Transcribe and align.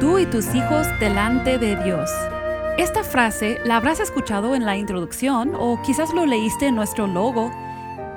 Tú 0.00 0.18
y 0.18 0.26
tus 0.26 0.54
hijos 0.54 0.86
delante 1.00 1.56
de 1.56 1.74
Dios. 1.82 2.10
Esta 2.76 3.02
frase 3.02 3.58
la 3.64 3.76
habrás 3.76 3.98
escuchado 3.98 4.54
en 4.54 4.66
la 4.66 4.76
introducción 4.76 5.54
o 5.54 5.80
quizás 5.80 6.12
lo 6.12 6.26
leíste 6.26 6.66
en 6.66 6.74
nuestro 6.74 7.06
logo. 7.06 7.50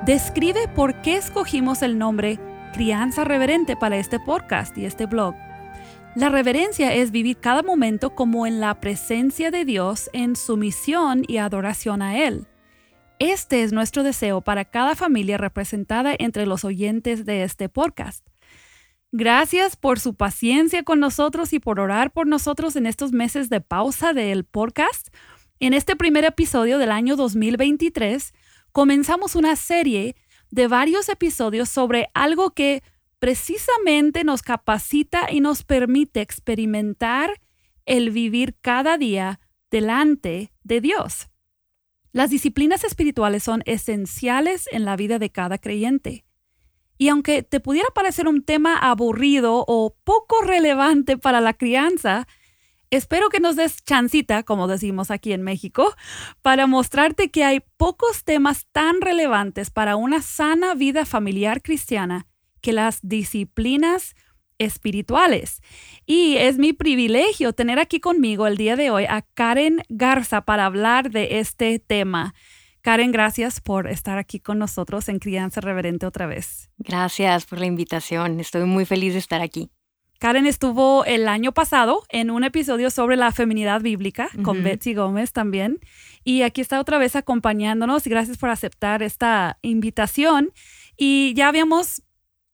Describe 0.05 0.67
por 0.67 1.01
qué 1.01 1.15
escogimos 1.15 1.81
el 1.81 1.97
nombre 1.97 2.37
Crianza 2.73 3.23
Reverente 3.23 3.77
para 3.77 3.95
este 3.95 4.19
podcast 4.19 4.77
y 4.77 4.83
este 4.83 5.05
blog. 5.05 5.35
La 6.15 6.27
reverencia 6.27 6.93
es 6.93 7.11
vivir 7.11 7.37
cada 7.37 7.63
momento 7.63 8.13
como 8.13 8.45
en 8.45 8.59
la 8.59 8.81
presencia 8.81 9.49
de 9.49 9.63
Dios 9.63 10.09
en 10.11 10.35
sumisión 10.35 11.23
y 11.29 11.37
adoración 11.37 12.01
a 12.01 12.17
Él. 12.17 12.45
Este 13.19 13.63
es 13.63 13.71
nuestro 13.71 14.03
deseo 14.03 14.41
para 14.41 14.65
cada 14.65 14.95
familia 14.95 15.37
representada 15.37 16.13
entre 16.19 16.45
los 16.45 16.65
oyentes 16.65 17.23
de 17.23 17.43
este 17.43 17.69
podcast. 17.69 18.25
Gracias 19.11 19.75
por 19.75 19.99
su 19.99 20.13
paciencia 20.13 20.83
con 20.83 20.99
nosotros 20.99 21.51
y 21.53 21.59
por 21.59 21.79
orar 21.79 22.11
por 22.11 22.27
nosotros 22.27 22.75
en 22.75 22.85
estos 22.85 23.11
meses 23.11 23.49
de 23.49 23.59
pausa 23.59 24.13
del 24.13 24.43
podcast. 24.43 25.07
En 25.59 25.73
este 25.73 25.95
primer 25.95 26.25
episodio 26.25 26.77
del 26.77 26.91
año 26.91 27.15
2023 27.15 28.33
comenzamos 28.71 29.35
una 29.35 29.55
serie 29.55 30.15
de 30.51 30.67
varios 30.67 31.09
episodios 31.09 31.69
sobre 31.69 32.11
algo 32.13 32.51
que 32.51 32.83
precisamente 33.17 34.23
nos 34.23 34.43
capacita 34.43 35.31
y 35.31 35.41
nos 35.41 35.63
permite 35.63 36.21
experimentar 36.21 37.41
el 37.87 38.11
vivir 38.11 38.57
cada 38.61 38.99
día 38.99 39.39
delante 39.71 40.51
de 40.63 40.81
Dios. 40.81 41.29
Las 42.11 42.29
disciplinas 42.29 42.83
espirituales 42.83 43.41
son 43.41 43.63
esenciales 43.65 44.67
en 44.71 44.85
la 44.85 44.95
vida 44.95 45.17
de 45.17 45.31
cada 45.31 45.57
creyente. 45.57 46.25
Y 46.99 47.07
aunque 47.07 47.43
te 47.43 47.61
pudiera 47.61 47.87
parecer 47.95 48.27
un 48.27 48.43
tema 48.43 48.77
aburrido 48.77 49.63
o 49.65 49.95
poco 50.03 50.41
relevante 50.41 51.17
para 51.17 51.39
la 51.39 51.53
crianza, 51.53 52.27
espero 52.91 53.29
que 53.29 53.39
nos 53.39 53.55
des 53.55 53.77
chancita, 53.85 54.43
como 54.43 54.67
decimos 54.67 55.09
aquí 55.09 55.31
en 55.31 55.41
México, 55.41 55.95
para 56.41 56.67
mostrarte 56.67 57.31
que 57.31 57.45
hay 57.45 57.61
pocos 57.77 58.25
temas 58.25 58.67
tan 58.73 58.99
relevantes 58.99 59.69
para 59.69 59.95
una 59.95 60.21
sana 60.21 60.75
vida 60.75 61.05
familiar 61.05 61.61
cristiana 61.61 62.27
que 62.59 62.73
las 62.73 62.99
disciplinas 63.01 64.13
espirituales. 64.57 65.61
Y 66.05 66.35
es 66.35 66.57
mi 66.57 66.73
privilegio 66.73 67.53
tener 67.53 67.79
aquí 67.79 68.01
conmigo 68.01 68.45
el 68.45 68.57
día 68.57 68.75
de 68.75 68.91
hoy 68.91 69.05
a 69.05 69.21
Karen 69.21 69.83
Garza 69.87 70.41
para 70.41 70.65
hablar 70.65 71.11
de 71.11 71.39
este 71.39 71.79
tema. 71.79 72.33
Karen, 72.89 73.11
gracias 73.11 73.61
por 73.61 73.85
estar 73.87 74.17
aquí 74.17 74.39
con 74.39 74.57
nosotros 74.57 75.09
en 75.09 75.19
Crianza 75.19 75.61
Reverente 75.61 76.07
otra 76.07 76.25
vez. 76.25 76.71
Gracias 76.79 77.45
por 77.45 77.59
la 77.59 77.67
invitación. 77.67 78.39
Estoy 78.39 78.63
muy 78.63 78.83
feliz 78.83 79.13
de 79.13 79.19
estar 79.19 79.43
aquí. 79.43 79.69
Karen 80.17 80.47
estuvo 80.47 81.05
el 81.05 81.27
año 81.27 81.51
pasado 81.51 82.01
en 82.09 82.31
un 82.31 82.43
episodio 82.43 82.89
sobre 82.89 83.15
la 83.15 83.31
feminidad 83.31 83.81
bíblica 83.81 84.29
con 84.41 84.63
Betsy 84.63 84.95
Gómez 84.95 85.33
también. 85.33 85.77
Y 86.23 86.41
aquí 86.41 86.61
está 86.61 86.79
otra 86.79 86.97
vez 86.97 87.15
acompañándonos. 87.15 88.07
Gracias 88.07 88.39
por 88.39 88.49
aceptar 88.49 89.03
esta 89.03 89.59
invitación. 89.61 90.51
Y 90.97 91.35
ya 91.35 91.47
habíamos, 91.47 92.01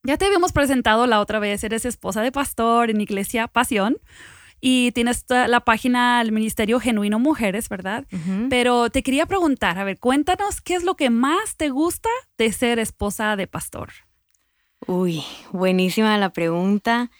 ya 0.03 0.17
te 0.17 0.25
habíamos 0.25 0.51
presentado 0.51 1.07
la 1.07 1.21
otra 1.21 1.39
vez. 1.39 1.63
Eres 1.63 1.85
esposa 1.85 2.21
de 2.21 2.33
pastor 2.33 2.89
en 2.89 2.99
Iglesia 2.99 3.47
Pasión 3.47 3.99
y 4.61 4.91
tienes 4.93 5.25
la 5.29 5.59
página 5.61 6.19
del 6.19 6.31
Ministerio 6.31 6.79
Genuino 6.79 7.19
Mujeres, 7.19 7.69
¿verdad? 7.69 8.05
Pero 8.49 8.89
te 8.89 9.03
quería 9.03 9.25
preguntar, 9.25 9.77
a 9.77 9.83
ver, 9.83 9.99
cuéntanos 9.99 10.61
qué 10.61 10.75
es 10.75 10.83
lo 10.83 10.95
que 10.95 11.09
más 11.09 11.55
te 11.55 11.69
gusta 11.69 12.09
de 12.37 12.51
ser 12.51 12.79
esposa 12.79 13.35
de 13.35 13.47
pastor. 13.47 13.91
Uy, 14.87 15.23
buenísima 15.51 16.17
la 16.17 16.29
pregunta. 16.29 17.11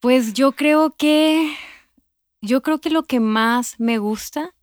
Pues 0.00 0.32
yo 0.34 0.52
creo 0.52 0.90
que 0.96 1.54
yo 2.40 2.60
creo 2.62 2.80
que 2.80 2.90
lo 2.90 3.04
que 3.04 3.20
más 3.20 3.78
me 3.78 3.98
gusta 3.98 4.54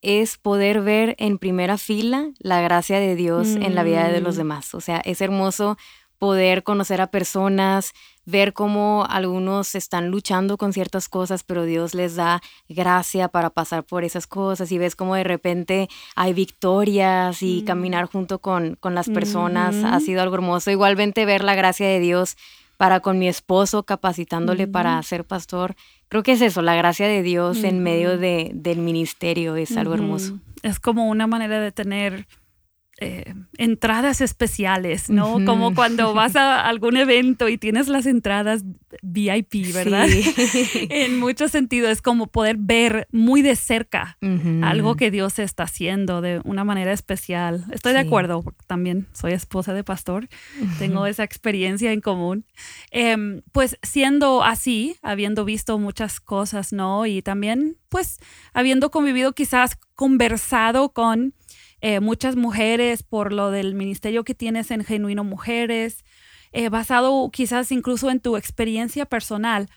es 0.00 0.38
poder 0.38 0.80
ver 0.80 1.14
en 1.18 1.38
primera 1.38 1.76
fila 1.76 2.30
la 2.38 2.62
gracia 2.62 2.98
de 2.98 3.14
Dios 3.14 3.48
en 3.48 3.74
la 3.74 3.82
vida 3.82 4.08
de 4.08 4.20
los 4.20 4.36
mm. 4.36 4.38
demás. 4.38 4.74
O 4.74 4.80
sea, 4.80 5.02
es 5.04 5.20
hermoso 5.20 5.76
poder 6.18 6.62
conocer 6.62 7.00
a 7.00 7.10
personas, 7.10 7.92
ver 8.30 8.52
cómo 8.52 9.06
algunos 9.08 9.74
están 9.74 10.08
luchando 10.08 10.56
con 10.56 10.72
ciertas 10.72 11.08
cosas, 11.08 11.42
pero 11.42 11.64
Dios 11.64 11.94
les 11.94 12.16
da 12.16 12.40
gracia 12.68 13.28
para 13.28 13.50
pasar 13.50 13.84
por 13.84 14.04
esas 14.04 14.26
cosas 14.26 14.70
y 14.72 14.78
ves 14.78 14.96
cómo 14.96 15.14
de 15.14 15.24
repente 15.24 15.88
hay 16.16 16.32
victorias 16.32 17.42
y 17.42 17.62
mm. 17.62 17.64
caminar 17.64 18.06
junto 18.06 18.38
con, 18.38 18.76
con 18.76 18.94
las 18.94 19.08
personas 19.08 19.74
ha 19.84 19.98
sido 20.00 20.22
algo 20.22 20.36
hermoso. 20.36 20.70
Igualmente 20.70 21.24
ver 21.24 21.44
la 21.44 21.54
gracia 21.54 21.86
de 21.86 22.00
Dios 22.00 22.36
para 22.80 23.00
con 23.00 23.18
mi 23.18 23.28
esposo, 23.28 23.82
capacitándole 23.82 24.66
para 24.66 25.02
ser 25.02 25.26
pastor. 25.26 25.74
Creo 26.08 26.22
que 26.22 26.32
es 26.32 26.40
eso, 26.40 26.62
la 26.62 26.74
gracia 26.74 27.06
de 27.06 27.22
Dios 27.22 27.62
en 27.62 27.82
medio 27.82 28.16
de, 28.16 28.52
del 28.54 28.78
ministerio 28.78 29.54
es 29.56 29.76
algo 29.76 29.92
hermoso. 29.92 30.38
Es 30.62 30.80
como 30.80 31.08
una 31.08 31.26
manera 31.26 31.60
de 31.60 31.72
tener 31.72 32.26
eh, 33.02 33.32
entradas 33.56 34.20
especiales, 34.20 35.08
¿no? 35.08 35.42
Como 35.46 35.74
cuando 35.74 36.12
vas 36.14 36.36
a 36.36 36.66
algún 36.66 36.98
evento 36.98 37.48
y 37.48 37.56
tienes 37.56 37.88
las 37.88 38.04
entradas 38.04 38.62
VIP, 39.00 39.72
¿verdad? 39.72 40.06
en 40.74 41.18
muchos 41.18 41.50
sentidos 41.50 41.90
es 41.92 42.02
como 42.02 42.26
poder 42.26 42.56
ver 42.58 43.08
muy 43.10 43.40
de 43.40 43.56
cerca 43.56 44.18
algo 44.62 44.96
que 44.96 45.10
Dios 45.10 45.38
está 45.38 45.62
haciendo 45.62 46.20
de 46.20 46.42
una 46.44 46.62
manera 46.64 46.92
especial. 46.92 47.64
Estoy 47.72 47.94
de 47.94 48.00
acuerdo, 48.00 48.44
también 48.66 49.06
soy 49.12 49.32
esposa 49.32 49.72
de 49.72 49.82
pastor, 49.82 50.28
tengo 50.78 51.06
esa 51.06 51.24
experiencia 51.24 51.92
en 51.92 52.02
común. 52.02 52.44
Em, 52.90 53.40
pues 53.52 53.78
siendo 53.82 54.44
así, 54.44 54.96
habiendo 55.00 55.46
visto 55.46 55.78
muchas 55.78 56.20
cosas, 56.20 56.74
¿no? 56.74 57.06
Y 57.06 57.22
también, 57.22 57.78
pues, 57.88 58.18
habiendo 58.52 58.90
convivido 58.90 59.32
quizás 59.32 59.78
conversado 59.94 60.92
con 60.92 61.34
eh, 61.80 62.00
muchas 62.00 62.36
mujeres 62.36 63.02
por 63.02 63.32
lo 63.32 63.50
del 63.50 63.74
ministerio 63.74 64.24
que 64.24 64.34
tienes 64.34 64.70
en 64.70 64.84
Genuino 64.84 65.24
Mujeres, 65.24 66.04
eh, 66.52 66.68
basado 66.68 67.30
quizás 67.30 67.72
incluso 67.72 68.10
en 68.10 68.20
tu 68.20 68.36
experiencia 68.36 69.06
personal. 69.06 69.68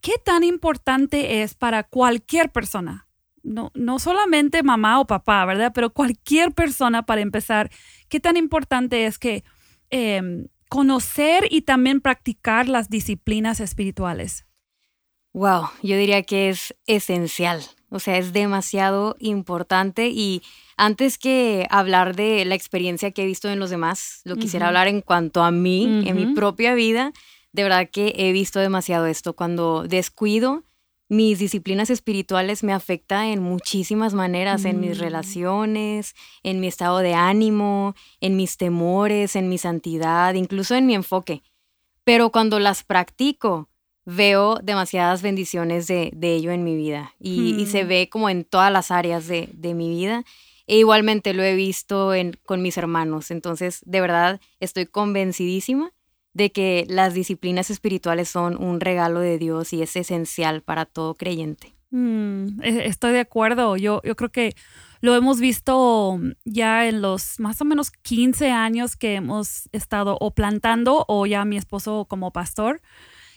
¿Qué 0.00 0.12
tan 0.22 0.44
importante 0.44 1.42
es 1.42 1.54
para 1.54 1.82
cualquier 1.82 2.52
persona? 2.52 3.08
No, 3.42 3.70
no 3.74 3.98
solamente 3.98 4.62
mamá 4.62 5.00
o 5.00 5.06
papá, 5.06 5.44
¿verdad? 5.44 5.72
Pero 5.74 5.92
cualquier 5.92 6.52
persona 6.52 7.04
para 7.04 7.20
empezar, 7.20 7.70
¿qué 8.08 8.20
tan 8.20 8.36
importante 8.36 9.06
es 9.06 9.18
que 9.18 9.44
em, 9.90 10.48
conocer 10.68 11.46
y 11.50 11.62
también 11.62 12.00
practicar 12.00 12.68
las 12.68 12.88
disciplinas 12.88 13.60
espirituales? 13.60 14.46
Wow, 15.32 15.68
yo 15.82 15.96
diría 15.96 16.22
que 16.22 16.48
es 16.48 16.74
esencial, 16.86 17.62
o 17.94 18.00
sea, 18.00 18.18
es 18.18 18.32
demasiado 18.32 19.14
importante 19.20 20.08
y 20.08 20.42
antes 20.76 21.16
que 21.16 21.68
hablar 21.70 22.16
de 22.16 22.44
la 22.44 22.56
experiencia 22.56 23.12
que 23.12 23.22
he 23.22 23.26
visto 23.26 23.48
en 23.48 23.60
los 23.60 23.70
demás, 23.70 24.20
lo 24.24 24.34
quisiera 24.34 24.66
hablar 24.66 24.88
en 24.88 25.00
cuanto 25.00 25.44
a 25.44 25.52
mí, 25.52 26.02
en 26.04 26.16
mi 26.16 26.34
propia 26.34 26.74
vida. 26.74 27.12
De 27.52 27.62
verdad 27.62 27.88
que 27.88 28.12
he 28.16 28.32
visto 28.32 28.58
demasiado 28.58 29.06
esto. 29.06 29.34
Cuando 29.34 29.84
descuido 29.84 30.64
mis 31.08 31.38
disciplinas 31.38 31.88
espirituales 31.88 32.64
me 32.64 32.72
afecta 32.72 33.28
en 33.28 33.40
muchísimas 33.40 34.12
maneras, 34.12 34.64
en 34.64 34.80
mis 34.80 34.98
mm. 34.98 35.00
relaciones, 35.00 36.16
en 36.42 36.58
mi 36.58 36.66
estado 36.66 36.98
de 36.98 37.14
ánimo, 37.14 37.94
en 38.20 38.34
mis 38.34 38.56
temores, 38.56 39.36
en 39.36 39.48
mi 39.48 39.58
santidad, 39.58 40.34
incluso 40.34 40.74
en 40.74 40.86
mi 40.86 40.96
enfoque. 40.96 41.44
Pero 42.02 42.30
cuando 42.30 42.58
las 42.58 42.82
practico, 42.82 43.68
veo 44.06 44.58
demasiadas 44.62 45.22
bendiciones 45.22 45.86
de, 45.86 46.12
ello 46.20 46.50
en 46.50 46.64
mi 46.64 46.76
vida 46.76 47.14
y, 47.18 47.66
se 47.66 47.84
mm. 47.84 47.88
ve 47.88 48.08
como 48.10 48.28
en 48.28 48.44
todas 48.44 48.72
las 48.72 48.90
áreas 48.90 49.26
de, 49.26 49.48
de 49.52 49.74
mi 49.74 49.88
vida. 49.88 50.24
E 50.66 50.78
igualmente 50.78 51.34
lo 51.34 51.42
he 51.42 51.54
visto 51.54 52.12
con 52.46 52.62
mis 52.62 52.78
hermanos. 52.78 53.30
Entonces, 53.30 53.80
de 53.84 54.00
verdad, 54.00 54.40
estoy 54.60 54.86
convencidísima 54.86 55.92
de 56.32 56.52
que 56.52 56.86
las 56.88 57.14
disciplinas 57.14 57.70
espirituales 57.70 58.28
son 58.28 58.62
un 58.62 58.80
regalo 58.80 59.20
de 59.20 59.38
Dios 59.38 59.72
y 59.72 59.82
es 59.82 59.94
esencial 59.94 60.62
para 60.62 60.84
todo 60.84 61.14
creyente. 61.14 61.74
Mm, 61.90 62.60
e, 62.62 62.86
estoy 62.86 63.12
de 63.12 63.20
acuerdo. 63.20 63.76
Yo, 63.76 64.00
yo 64.04 64.16
creo 64.16 64.30
que 64.30 64.54
lo 65.00 65.14
hemos 65.14 65.38
visto 65.38 66.18
ya 66.44 66.88
en 66.88 67.02
los 67.02 67.38
más 67.38 67.60
o 67.60 67.64
menos 67.64 67.90
15 67.90 68.50
años 68.50 68.96
que 68.96 69.14
hemos 69.14 69.68
estado 69.72 70.16
o 70.20 70.32
plantando 70.32 71.04
o 71.08 71.26
ya 71.26 71.44
mi 71.44 71.56
esposo 71.56 72.06
como 72.08 72.32
pastor. 72.32 72.80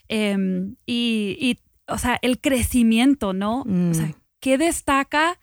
Em, 0.09 0.75
y, 0.85 1.59
o 1.87 1.97
sea, 1.97 2.19
el 2.21 2.39
crecimiento, 2.39 3.33
¿no? 3.33 3.61
O 3.61 3.93
sea, 3.93 4.07
mm. 4.07 4.15
¿qué 4.39 4.57
destaca 4.57 5.39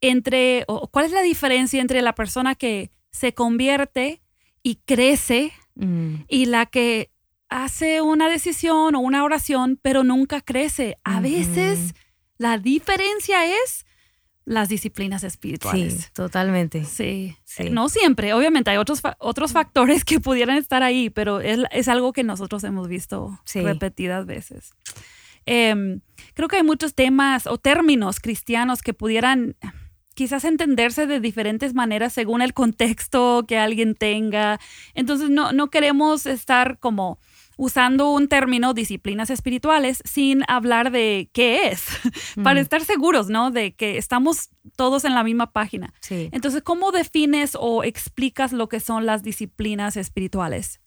entre, 0.00 0.64
o 0.68 0.88
cuál 0.88 1.06
es 1.06 1.12
la 1.12 1.22
diferencia 1.22 1.80
entre 1.80 2.02
la 2.02 2.14
persona 2.14 2.54
que 2.54 2.90
se 3.10 3.34
convierte 3.34 4.20
y 4.62 4.76
crece 4.84 5.52
mm. 5.74 6.14
y 6.28 6.46
la 6.46 6.66
que 6.66 7.10
hace 7.48 8.02
una 8.02 8.28
decisión 8.28 8.94
o 8.94 9.00
una 9.00 9.24
oración, 9.24 9.78
pero 9.82 10.04
nunca 10.04 10.40
crece? 10.40 10.98
A 11.04 11.20
veces 11.20 11.94
la 12.36 12.58
diferencia 12.58 13.44
es 13.46 13.86
las 14.48 14.70
disciplinas 14.70 15.24
espirituales. 15.24 15.92
Sí, 15.92 16.06
totalmente. 16.14 16.84
Sí, 16.84 17.36
No 17.70 17.90
siempre, 17.90 18.32
obviamente 18.32 18.70
hay 18.70 18.78
otros, 18.78 19.02
otros 19.18 19.52
factores 19.52 20.04
que 20.04 20.20
pudieran 20.20 20.56
estar 20.56 20.82
ahí, 20.82 21.10
pero 21.10 21.40
es, 21.40 21.88
algo 21.88 22.12
que 22.12 22.24
nosotros 22.24 22.64
hemos 22.64 22.88
visto 22.88 23.38
repetidas 23.54 24.24
veces. 24.24 24.70
Em, 25.44 26.00
creo 26.34 26.48
que 26.48 26.56
hay 26.56 26.62
muchos 26.62 26.94
temas 26.94 27.46
o 27.46 27.58
términos 27.58 28.20
cristianos 28.20 28.80
que 28.80 28.94
pudieran 28.94 29.56
quizás 30.14 30.44
entenderse 30.44 31.06
de 31.06 31.20
diferentes 31.20 31.74
maneras 31.74 32.12
según 32.14 32.40
el 32.40 32.54
contexto 32.54 33.44
que 33.46 33.58
alguien 33.58 33.94
tenga. 33.94 34.58
Entonces 34.94 35.28
no, 35.28 35.52
no 35.52 35.68
queremos 35.68 36.24
estar 36.24 36.78
como 36.78 37.18
usando 37.58 38.10
un 38.10 38.28
término 38.28 38.72
disciplinas 38.72 39.28
espirituales 39.28 40.00
sin 40.04 40.44
hablar 40.48 40.90
de 40.90 41.28
qué 41.34 41.68
es, 41.68 41.84
para 42.42 42.60
estar 42.60 42.82
seguros, 42.84 43.28
¿no? 43.28 43.50
De 43.50 43.74
que 43.74 43.98
estamos 43.98 44.48
todos 44.76 45.04
en 45.04 45.14
la 45.14 45.24
misma 45.24 45.50
página. 45.52 45.92
Sí. 46.00 46.30
Entonces, 46.32 46.62
¿cómo 46.62 46.92
defines 46.92 47.56
o 47.60 47.84
explicas 47.84 48.52
lo 48.52 48.68
que 48.68 48.80
son 48.80 49.04
las 49.04 49.22
disciplinas 49.22 49.96
espirituales? 49.96 50.80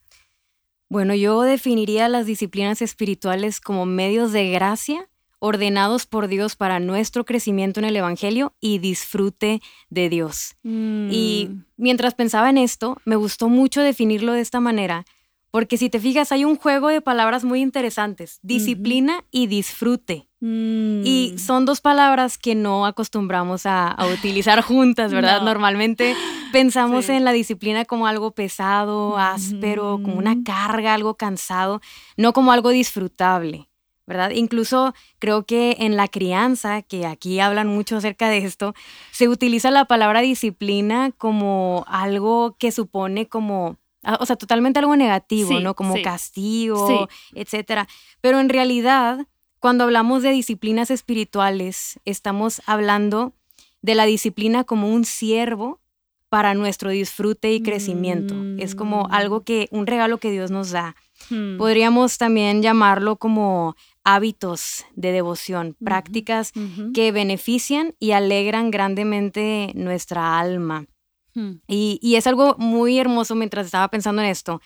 Bueno, 0.90 1.14
yo 1.14 1.42
definiría 1.42 2.10
las 2.10 2.26
disciplinas 2.26 2.82
espirituales 2.82 3.60
como 3.60 3.86
medios 3.86 4.32
de 4.32 4.50
gracia 4.50 5.10
ordenados 5.40 6.06
por 6.06 6.28
Dios 6.28 6.56
para 6.56 6.80
nuestro 6.80 7.26
crecimiento 7.26 7.80
en 7.80 7.86
el 7.86 7.96
Evangelio 7.96 8.56
y 8.62 8.78
disfrute 8.78 9.60
de 9.90 10.08
Dios. 10.08 10.56
Y 10.64 11.50
mm. 11.50 11.66
mientras 11.78 12.14
pensaba 12.14 12.50
en 12.52 12.60
esto, 12.60 12.98
me 13.06 13.16
gustó 13.16 13.50
mucho 13.50 13.82
definirlo 13.82 14.34
de 14.34 14.42
esta 14.42 14.60
manera, 14.60 15.04
porque 15.51 15.77
si 15.77 15.89
te 15.89 16.00
fijas, 16.00 16.31
hay 16.31 16.45
un 16.45 16.56
juego 16.56 16.88
de 16.88 17.01
palabras 17.01 17.44
muy 17.44 17.62
interesantes, 17.62 18.39
disciplina 18.42 19.25
y 19.31 19.48
disfrute. 19.48 20.27
Y 20.39 21.33
mm. 21.36 21.38
son 21.38 21.65
dos 21.65 21.81
palabras 21.81 22.39
que 22.39 22.56
no 22.56 22.88
acostumbramos 22.88 23.65
a, 23.65 23.95
utilizar 24.12 24.62
juntas, 24.63 25.13
¿verdad? 25.13 25.42
Normalmente 25.44 26.15
pensamos 26.51 27.09
en 27.09 27.25
la 27.25 27.31
disciplina 27.31 27.86
como 27.86 28.07
algo 28.07 28.31
pesado, 28.31 29.18
áspero, 29.18 30.00
como 30.01 30.15
una 30.15 30.42
carga, 30.44 30.95
algo 30.95 31.15
cansado, 31.15 31.81
no 32.18 32.33
como 32.33 32.51
algo 32.51 32.69
disfrutable. 32.69 33.68
¿verdad? 34.07 34.31
Incluso 34.31 34.94
creo 35.19 35.45
que 35.45 35.77
en 35.80 35.95
la 35.95 36.07
crianza, 36.09 36.81
que 36.81 37.06
aquí 37.06 37.39
hablan 37.39 37.68
mucho 37.68 37.95
acerca 37.95 38.27
de 38.30 38.39
esto, 38.39 38.74
se 39.12 39.30
utiliza 39.30 39.71
la 39.71 39.86
palabra 39.86 40.19
disciplina 40.19 41.12
como 41.18 41.86
algo 41.88 42.57
que 42.59 42.74
supone 42.74 43.30
como 43.30 43.77
o 44.19 44.25
sea, 44.25 44.36
totalmente 44.36 44.80
algo 44.80 44.95
negativo, 44.95 45.59
¿no? 45.59 45.75
Como 45.75 46.01
castigo, 46.01 47.07
etcétera. 47.33 47.88
Pero 48.21 48.39
en 48.39 48.50
realidad, 48.50 49.27
cuando 49.59 49.83
hablamos 49.83 50.24
de 50.24 50.31
disciplinas 50.31 50.92
espirituales, 50.92 52.00
estamos 52.06 52.62
hablando 52.65 53.33
de 53.81 53.95
la 53.95 54.06
disciplina 54.06 54.63
como 54.63 54.89
un 54.89 55.06
siervo 55.06 55.81
para 56.30 56.53
nuestro 56.53 56.92
disfrute 56.92 57.51
y 57.51 57.62
crecimiento. 57.62 58.36
Es 58.57 58.74
como 58.74 59.03
mm. 59.03 59.13
algo 59.13 59.42
que, 59.42 59.68
un 59.71 59.86
regalo 59.86 60.18
que 60.18 60.31
Dios 60.31 60.50
nos 60.50 60.71
da. 60.71 60.95
Hmm. 61.30 61.57
Podríamos 61.57 62.18
también 62.18 62.62
llamarlo 62.62 63.18
como 63.18 63.75
hábitos 64.06 64.86
de 64.95 65.12
devoción, 65.12 65.75
prácticas 65.83 66.53
que 66.94 67.12
benefician 67.12 67.95
y 68.00 68.12
alegran 68.12 68.71
grandemente 68.71 69.71
nuestra 69.75 70.39
alma. 70.39 70.86
Hmm. 71.33 71.54
Y, 71.68 72.16
es 72.16 72.28
algo 72.28 72.56
muy 72.57 73.00
hermoso 73.00 73.36
mientras 73.36 73.66
estaba 73.66 73.88
pensando 73.89 74.22
en 74.22 74.30
esto, 74.30 74.62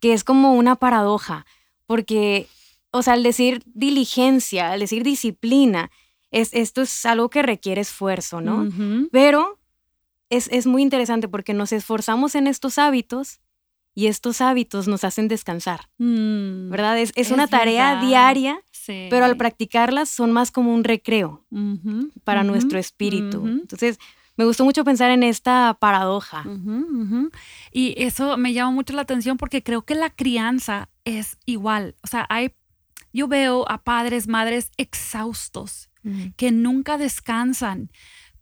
que 0.00 0.12
es 0.12 0.24
como 0.24 0.54
una 0.54 0.76
paradoja, 0.76 1.46
porque, 1.86 2.46
o 2.90 3.02
sea, 3.02 3.14
al 3.14 3.22
decir 3.22 3.62
diligencia, 3.66 4.72
al 4.72 4.80
decir 4.80 5.02
disciplina, 5.02 5.90
es, 6.30 6.52
esto 6.52 6.82
es 6.82 7.06
algo 7.06 7.30
que 7.30 7.42
requiere 7.42 7.80
esfuerzo, 7.80 8.40
¿no? 8.40 8.68
Pero 9.10 9.58
es, 10.28 10.48
es, 10.52 10.66
muy 10.66 10.82
interesante 10.82 11.28
porque 11.28 11.54
nos 11.54 11.72
esforzamos 11.72 12.34
en 12.34 12.46
estos 12.46 12.78
hábitos 12.78 13.40
y 13.98 14.06
estos 14.06 14.40
hábitos 14.40 14.86
nos 14.86 15.02
hacen 15.02 15.26
descansar, 15.26 15.88
mm. 15.98 16.70
¿verdad? 16.70 17.00
Es, 17.00 17.30
una 17.32 17.48
tarea 17.48 18.00
diaria, 18.00 18.62
pero 18.86 19.24
al 19.24 19.36
practicarlas 19.36 20.08
son 20.08 20.30
más 20.30 20.52
como 20.52 20.72
un 20.72 20.84
recreo 20.84 21.44
para 22.22 22.44
nuestro 22.44 22.78
espíritu. 22.78 23.44
Entonces, 23.44 23.98
me 24.38 24.44
gustó 24.44 24.64
mucho 24.64 24.84
pensar 24.84 25.10
en 25.10 25.24
esta 25.24 25.76
paradoja. 25.80 26.44
Y 27.72 27.94
eso 27.98 28.36
me 28.36 28.52
llama 28.52 28.70
mucho 28.70 28.92
la 28.92 29.02
atención 29.02 29.36
porque 29.36 29.64
creo 29.64 29.82
que 29.82 29.96
la 29.96 30.10
crianza 30.10 30.88
es 31.04 31.38
igual. 31.44 31.96
O 32.04 32.06
sea, 32.06 32.24
hay, 32.30 32.54
yo 33.12 33.26
veo 33.26 33.68
a 33.68 33.82
padres, 33.82 34.28
madres 34.28 34.70
exhaustos 34.76 35.90
que 36.36 36.52
nunca 36.52 36.98
descansan, 36.98 37.90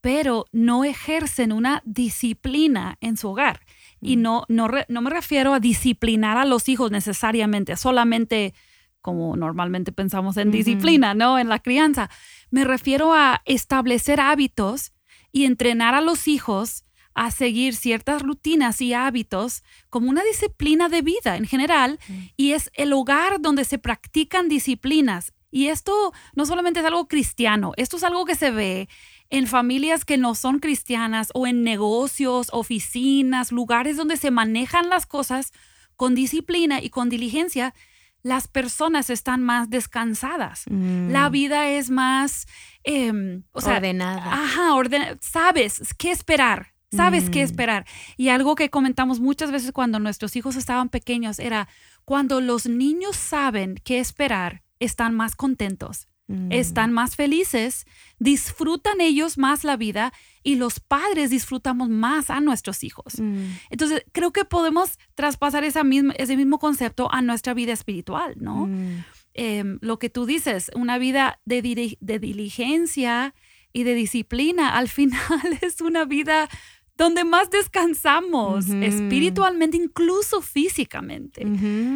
pero 0.02 0.44
no 0.52 0.84
ejercen 0.84 1.50
una 1.50 1.82
disciplina 1.86 2.98
en 3.00 3.16
su 3.16 3.30
hogar. 3.30 3.60
Y 4.02 4.16
no, 4.16 4.44
no, 4.48 4.68
no 4.88 5.00
me 5.00 5.08
refiero 5.08 5.54
a 5.54 5.60
disciplinar 5.60 6.36
a 6.36 6.44
los 6.44 6.68
hijos 6.68 6.90
necesariamente, 6.90 7.74
solamente 7.76 8.52
como 9.00 9.34
normalmente 9.34 9.92
pensamos 9.92 10.36
en 10.36 10.50
disciplina, 10.50 11.14
¿no? 11.14 11.38
En 11.38 11.48
la 11.48 11.60
crianza. 11.60 12.10
Me 12.50 12.64
refiero 12.64 13.14
a 13.14 13.40
establecer 13.46 14.20
hábitos 14.20 14.92
y 15.36 15.44
entrenar 15.44 15.94
a 15.94 16.00
los 16.00 16.28
hijos 16.28 16.86
a 17.12 17.30
seguir 17.30 17.74
ciertas 17.74 18.22
rutinas 18.22 18.80
y 18.80 18.94
hábitos 18.94 19.64
como 19.90 20.08
una 20.08 20.24
disciplina 20.24 20.88
de 20.88 21.02
vida 21.02 21.36
en 21.36 21.44
general 21.44 21.98
y 22.38 22.52
es 22.52 22.70
el 22.72 22.94
hogar 22.94 23.42
donde 23.42 23.66
se 23.66 23.76
practican 23.76 24.48
disciplinas. 24.48 25.34
Y 25.50 25.66
esto 25.66 26.14
no 26.34 26.46
solamente 26.46 26.80
es 26.80 26.86
algo 26.86 27.06
cristiano, 27.06 27.72
esto 27.76 27.98
es 27.98 28.04
algo 28.04 28.24
que 28.24 28.34
se 28.34 28.50
ve 28.50 28.88
en 29.28 29.46
familias 29.46 30.06
que 30.06 30.16
no 30.16 30.34
son 30.34 30.58
cristianas 30.58 31.28
o 31.34 31.46
en 31.46 31.64
negocios, 31.64 32.48
oficinas, 32.52 33.52
lugares 33.52 33.98
donde 33.98 34.16
se 34.16 34.30
manejan 34.30 34.88
las 34.88 35.04
cosas 35.04 35.52
con 35.96 36.14
disciplina 36.14 36.82
y 36.82 36.88
con 36.88 37.10
diligencia 37.10 37.74
las 38.22 38.48
personas 38.48 39.10
están 39.10 39.42
más 39.42 39.70
descansadas. 39.70 40.64
La 40.66 41.28
mm. 41.28 41.32
vida 41.32 41.68
es 41.68 41.90
más 41.90 42.46
em, 42.82 43.44
ordenada. 43.52 44.32
Ajá, 44.32 44.72
sabes 45.20 45.94
qué 45.96 46.10
esperar. 46.10 46.74
Sabes 46.90 47.30
qué 47.30 47.40
mm. 47.40 47.44
esperar. 47.44 47.86
Y 48.16 48.28
algo 48.28 48.54
que 48.54 48.70
comentamos 48.70 49.20
muchas 49.20 49.50
veces 49.50 49.72
cuando 49.72 49.98
nuestros 49.98 50.36
hijos 50.36 50.56
estaban 50.56 50.88
pequeños 50.88 51.38
era 51.38 51.68
cuando 52.04 52.40
los 52.40 52.66
niños 52.66 53.16
saben 53.16 53.74
qué 53.84 53.98
esperar, 53.98 54.62
están 54.78 55.14
más 55.14 55.34
contentos. 55.34 56.08
Mm. 56.28 56.50
están 56.50 56.92
más 56.92 57.14
felices, 57.14 57.86
disfrutan 58.18 59.00
ellos 59.00 59.38
más 59.38 59.62
la 59.62 59.76
vida 59.76 60.12
y 60.42 60.56
los 60.56 60.80
padres 60.80 61.30
disfrutamos 61.30 61.88
más 61.88 62.30
a 62.30 62.40
nuestros 62.40 62.82
hijos. 62.82 63.20
Mm. 63.20 63.44
Entonces, 63.70 64.04
creo 64.10 64.32
que 64.32 64.44
podemos 64.44 64.98
traspasar 65.14 65.62
esa 65.62 65.84
misma, 65.84 66.14
ese 66.14 66.36
mismo 66.36 66.58
concepto 66.58 67.12
a 67.12 67.22
nuestra 67.22 67.54
vida 67.54 67.72
espiritual, 67.72 68.34
¿no? 68.40 68.66
Mm. 68.66 69.04
Em, 69.34 69.78
lo 69.82 70.00
que 70.00 70.10
tú 70.10 70.26
dices, 70.26 70.70
una 70.74 70.98
vida 70.98 71.40
de, 71.44 71.96
de 72.00 72.18
diligencia 72.18 73.32
y 73.72 73.84
de 73.84 73.94
disciplina, 73.94 74.70
al 74.76 74.88
final 74.88 75.58
es 75.60 75.80
una 75.80 76.06
vida 76.06 76.48
donde 76.96 77.22
más 77.24 77.50
descansamos 77.50 78.68
espiritualmente, 78.68 79.76
incluso 79.76 80.40
físicamente. 80.40 81.46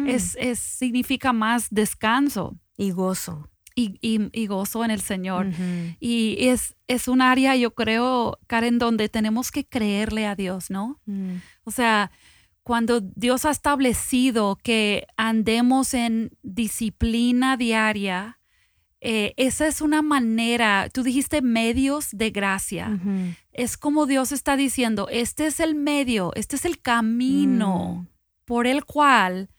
es, 0.07 0.37
es, 0.39 0.59
significa 0.59 1.33
más 1.33 1.67
descanso. 1.71 2.55
Y 2.77 2.91
gozo 2.91 3.50
y, 3.75 4.47
gozo 4.47 4.83
en 4.83 4.91
el 4.91 5.01
Señor. 5.01 5.47
Y 5.99 6.37
es, 6.39 6.75
es 6.87 7.07
un 7.07 7.21
área, 7.21 7.55
yo 7.55 7.73
creo, 7.73 8.39
Karen, 8.47 8.79
donde 8.79 9.09
tenemos 9.09 9.51
que 9.51 9.65
creerle 9.65 10.25
a 10.25 10.35
Dios, 10.35 10.69
¿no? 10.69 10.99
Mm. 11.05 11.35
O 11.63 11.71
sea, 11.71 12.11
cuando 12.63 13.01
Dios 13.01 13.45
ha 13.45 13.51
establecido 13.51 14.57
que 14.61 15.07
andemos 15.17 15.93
en 15.93 16.31
disciplina 16.43 17.57
diaria, 17.57 18.39
eh, 19.03 19.33
esa 19.37 19.65
es 19.67 19.81
una 19.81 20.03
manera, 20.03 20.87
tú 20.93 21.01
dijiste 21.01 21.41
medios 21.41 22.09
de 22.11 22.29
gracia. 22.29 22.99
Es 23.51 23.75
como 23.77 24.05
Dios 24.05 24.31
está 24.31 24.55
diciendo, 24.55 25.07
este 25.09 25.47
es 25.47 25.59
el 25.59 25.73
medio, 25.73 26.31
este 26.35 26.55
es 26.55 26.65
el 26.65 26.79
camino 26.79 28.03
mm. 28.03 28.07
por 28.45 28.67
el 28.67 28.85
cual 28.85 29.49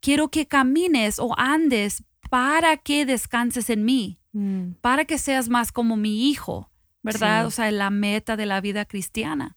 quiero 0.00 0.28
que 0.28 0.46
camines 0.46 1.18
o 1.18 1.34
andes 1.38 2.04
para 2.32 2.78
que 2.78 3.04
descanses 3.04 3.68
en 3.68 3.84
mí, 3.84 4.18
mm. 4.32 4.76
para 4.80 5.04
que 5.04 5.18
seas 5.18 5.50
más 5.50 5.70
como 5.70 5.98
mi 5.98 6.30
hijo, 6.30 6.70
¿verdad? 7.02 7.44
O 7.44 7.50
sea, 7.50 7.70
la 7.70 7.90
meta 7.90 8.38
de 8.38 8.46
la 8.46 8.62
vida 8.62 8.86
cristiana. 8.86 9.54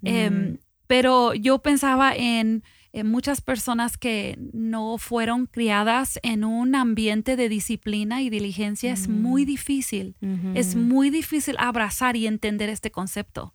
Em, 0.00 0.58
pero 0.86 1.34
yo 1.34 1.58
pensaba 1.58 2.14
en 2.14 2.62
muchas 3.02 3.40
personas 3.40 3.98
que 3.98 4.38
no 4.52 4.96
fueron 4.98 5.46
criadas 5.46 6.20
en 6.22 6.44
un 6.44 6.76
ambiente 6.76 7.34
de 7.34 7.48
disciplina 7.48 8.22
y 8.22 8.30
diligencia 8.30 8.92
es 8.92 9.08
muy 9.08 9.44
difícil. 9.44 10.14
Es 10.54 10.76
muy 10.76 11.10
difícil 11.10 11.56
abrazar 11.58 12.14
y 12.14 12.28
entender 12.28 12.68
este 12.68 12.92
concepto. 12.92 13.52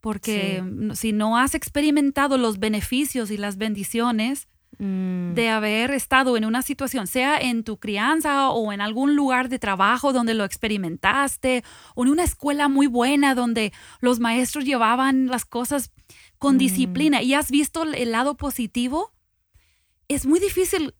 Porque 0.00 0.64
si 0.94 1.12
no 1.12 1.36
has 1.36 1.54
experimentado 1.54 2.38
los 2.38 2.58
beneficios 2.58 3.30
y 3.30 3.36
las 3.36 3.58
bendiciones, 3.58 4.48
mm. 4.78 5.34
de 5.34 5.48
haber 5.48 5.90
estado 5.92 6.36
en 6.36 6.44
una 6.44 6.62
situación, 6.62 7.06
sea 7.06 7.38
en 7.38 7.64
tu 7.64 7.78
crianza 7.78 8.50
o 8.50 8.72
en 8.72 8.80
algún 8.80 9.16
lugar 9.16 9.48
de 9.48 9.58
trabajo 9.58 10.12
donde 10.12 10.34
lo 10.34 10.44
experimentaste, 10.44 11.64
o 11.94 12.04
en 12.04 12.10
una 12.10 12.24
escuela 12.24 12.68
muy 12.68 12.86
buena 12.86 13.34
donde 13.34 13.72
los 14.00 14.20
maestros 14.20 14.64
llevaban 14.64 15.26
las 15.26 15.44
cosas 15.44 15.92
con 16.38 16.56
mm. 16.56 16.58
disciplina 16.58 17.22
y 17.22 17.34
has 17.34 17.50
visto 17.50 17.82
el 17.82 18.12
lado 18.12 18.36
positivo, 18.36 19.12
es 20.08 20.26
muy 20.26 20.40
difícil 20.40 20.94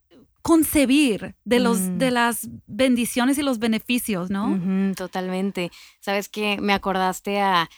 concebir 0.47 1.35
de, 1.45 1.59
los, 1.59 1.81
mm. 1.81 1.99
de 1.99 2.11
las 2.13 2.49
bendiciones 2.69 3.37
y 3.37 3.43
los 3.43 3.59
beneficios, 3.59 4.31
¿no? 4.31 4.57
totalmente. 4.95 5.73
Sabes 5.99 6.29
que 6.29 6.61
me 6.61 6.73
acordaste 6.73 7.41
a 7.41 7.69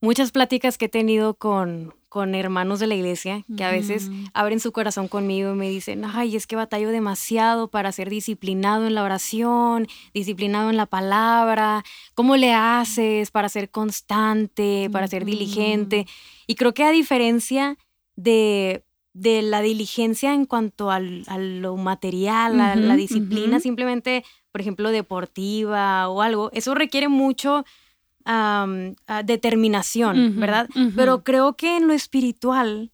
muchas 0.00 0.32
pláticas 0.32 0.76
que 0.76 0.86
he 0.86 0.88
tenido 0.88 1.34
con, 1.34 1.94
con 2.10 2.34
hermanos 2.34 2.80
de 2.80 2.88
la 2.88 2.96
iglesia 2.96 3.44
que 3.56 3.62
a 3.62 3.70
veces 3.70 4.10
abren 4.34 4.58
su 4.58 4.72
corazón 4.72 5.06
conmigo 5.06 5.52
y 5.52 5.54
me 5.54 5.70
dicen, 5.70 6.04
ay, 6.04 6.34
es 6.34 6.48
que 6.48 6.56
batallo 6.56 6.90
demasiado 6.90 7.68
para 7.68 7.92
ser 7.92 8.10
disciplinado 8.10 8.88
en 8.88 8.96
la 8.96 9.04
oración, 9.04 9.86
disciplinado 10.12 10.70
en 10.70 10.76
la 10.76 10.86
palabra, 10.86 11.84
¿cómo 12.14 12.36
le 12.36 12.52
haces 12.52 13.30
para 13.30 13.48
ser 13.48 13.70
constante, 13.70 14.90
para 14.90 15.06
ser 15.06 15.24
diligente? 15.24 16.08
Y 16.48 16.56
creo 16.56 16.74
que 16.74 16.82
a 16.82 16.90
diferencia 16.90 17.78
de, 18.16 18.82
de 19.12 19.42
la 19.42 19.62
diligencia 19.62 20.34
en 20.34 20.46
cuanto 20.46 20.90
a 20.90 20.98
lo 20.98 21.76
material, 21.76 22.60
a 22.60 22.74
la 22.74 22.96
disciplina 22.96 23.60
simplemente, 23.60 24.24
por 24.50 24.60
ejemplo, 24.60 24.90
deportiva 24.90 26.08
o 26.08 26.22
algo, 26.22 26.50
eso 26.54 26.74
requiere 26.74 27.06
mucho 27.06 27.64
determinación, 29.24 30.38
¿verdad? 30.40 30.68
Pero 30.96 31.24
creo 31.24 31.56
que 31.56 31.76
en 31.76 31.86
lo 31.86 31.92
espiritual, 31.92 32.92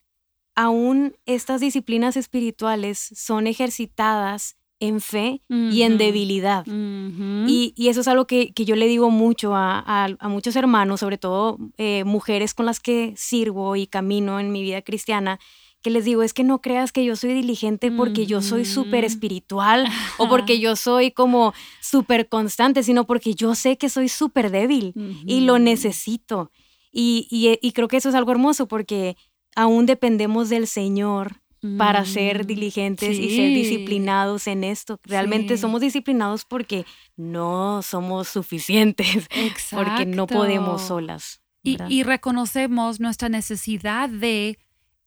aún 0.55 1.17
estas 1.27 1.61
disciplinas 1.61 2.17
espirituales 2.17 2.99
son 3.15 3.47
ejercitadas 3.47 4.57
en 4.81 5.01
fe 5.01 5.43
y 5.49 5.83
en 5.83 5.97
debilidad. 5.99 6.65
y, 6.67 7.75
eso 7.89 8.01
es 8.01 8.09
algo 8.09 8.27
que, 8.27 8.53
yo 8.55 8.77
le 8.77 8.87
digo 8.87 9.11
mucho 9.11 9.53
a, 9.55 10.09
muchos 10.23 10.57
hermanos, 10.57 11.01
sobre 11.01 11.19
todo 11.19 11.59
eh, 11.79 12.05
mujeres 12.05 12.55
con 12.55 12.67
las 12.67 12.81
que 12.81 13.15
sirvo 13.17 13.77
y 13.77 13.87
camino 13.87 14.39
en 14.39 14.53
mi 14.53 14.63
vida 14.63 14.83
cristiana, 14.83 15.39
que 15.83 15.91
les 15.91 16.05
digo, 16.05 16.23
es 16.23 16.35
que 16.35 16.45
no 16.45 16.61
creas 16.61 16.91
que 16.91 17.05
yo 17.05 17.15
soy 17.17 17.33
diligente 17.33 17.93
porque 17.93 18.27
yo 18.27 18.43
soy 18.43 18.65
súper 18.65 19.05
espiritual 19.05 19.87
o 20.19 20.29
porque 20.29 20.59
yo 20.59 20.75
soy 20.75 21.13
como 21.13 21.55
súper 21.81 22.29
constante, 22.29 22.83
sino 22.83 23.07
porque 23.07 23.35
yo 23.35 23.55
sé 23.55 23.79
que 23.79 23.89
soy 23.89 24.09
súper 24.09 24.51
débil 24.51 24.95
y 25.27 25.41
lo 25.41 25.59
necesito. 25.59 26.51
Y, 26.91 27.29
y, 27.31 27.73
creo 27.73 27.89
que 27.89 27.99
eso 27.99 28.09
es 28.09 28.15
algo 28.15 28.33
hermoso 28.33 28.67
porque 28.67 29.17
aún 29.55 29.87
dependemos 29.87 30.49
del 30.49 30.67
Señor 30.67 31.43
para 31.79 32.05
ser 32.05 32.45
mm, 32.45 32.47
diligentes 32.47 33.19
y 33.19 33.37
ser 33.37 33.49
disciplinados 33.51 34.47
en 34.47 34.65
esto. 34.65 34.99
Realmente 35.05 35.59
somos 35.59 35.81
disciplinados 35.81 36.45
porque 36.45 36.85
no 37.17 37.83
somos 37.83 38.29
suficientes, 38.29 39.29
porque 39.71 40.07
no 40.07 40.27
podemos 40.27 40.83
solas. 40.83 41.43
Y, 41.63 41.79
y, 41.89 42.03
reconocemos 42.03 43.01
nuestra 43.01 43.29
necesidad 43.29 44.09
de 44.09 44.59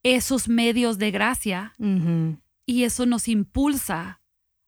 esos 0.04 0.48
medios 0.48 0.98
de 0.98 1.12
gracia 1.12 1.74
y 2.66 2.84
eso 2.84 3.06
nos 3.06 3.28
impulsa 3.28 4.20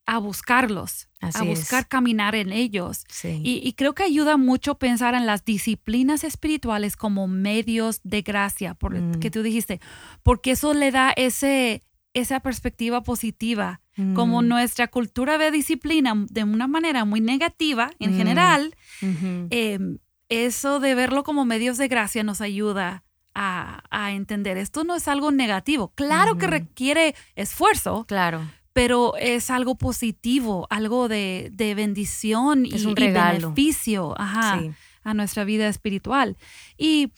a 0.06 0.18
buscarlos, 0.18 1.08
a 1.22 1.44
buscar 1.44 1.88
caminar 1.88 2.36
en 2.36 2.52
ellos. 2.52 3.06
Y, 3.24 3.74
creo 3.74 3.94
que 3.94 4.04
ayuda 4.04 4.38
mucho 4.38 4.76
pensar 4.76 5.14
en 5.14 5.26
las 5.26 5.46
disciplinas 5.46 6.24
espirituales 6.24 6.98
como 6.98 7.28
medios 7.28 8.02
de 8.04 8.22
gracia, 8.22 8.74
por 8.74 9.00
mm. 9.00 9.20
que 9.20 9.32
tú 9.32 9.44
dijiste, 9.44 9.80
porque 10.24 10.52
eso 10.52 10.74
le 10.74 10.92
da 10.92 11.14
ese, 11.16 11.84
esa 12.14 12.40
perspectiva 12.40 13.04
positiva. 13.04 13.82
Como 14.16 14.42
mm. 14.42 14.48
nuestra 14.48 14.88
cultura 14.88 15.38
ve 15.38 15.52
disciplina 15.52 16.14
de 16.30 16.44
una 16.44 16.66
manera 16.66 17.06
muy 17.06 17.22
negativa 17.22 17.92
en 18.00 18.14
mm. 18.14 18.18
general, 18.18 18.76
em, 19.02 20.00
eso 20.30 20.80
de 20.80 20.96
verlo 20.96 21.24
como 21.24 21.46
medios 21.46 21.78
de 21.78 21.88
gracia 21.88 22.24
nos 22.24 22.42
ayuda 22.42 23.04
a, 23.34 24.12
entender. 24.12 24.58
Esto 24.58 24.84
no 24.84 24.96
es 24.96 25.08
algo 25.08 25.32
negativo. 25.32 25.92
Claro 25.96 26.38
que 26.38 26.48
requiere 26.48 27.16
esfuerzo. 27.36 28.06
Claro. 28.08 28.42
Pero 28.74 29.16
es 29.18 29.50
algo 29.50 29.76
positivo, 29.76 30.68
algo 30.70 31.08
de, 31.08 31.52
bendición 31.76 32.66
y, 32.66 32.86
un 32.86 32.94
beneficio 32.94 34.16
a 34.18 35.14
nuestra 35.14 35.44
vida 35.44 35.68
espiritual. 35.68 36.38
Y 36.78 37.12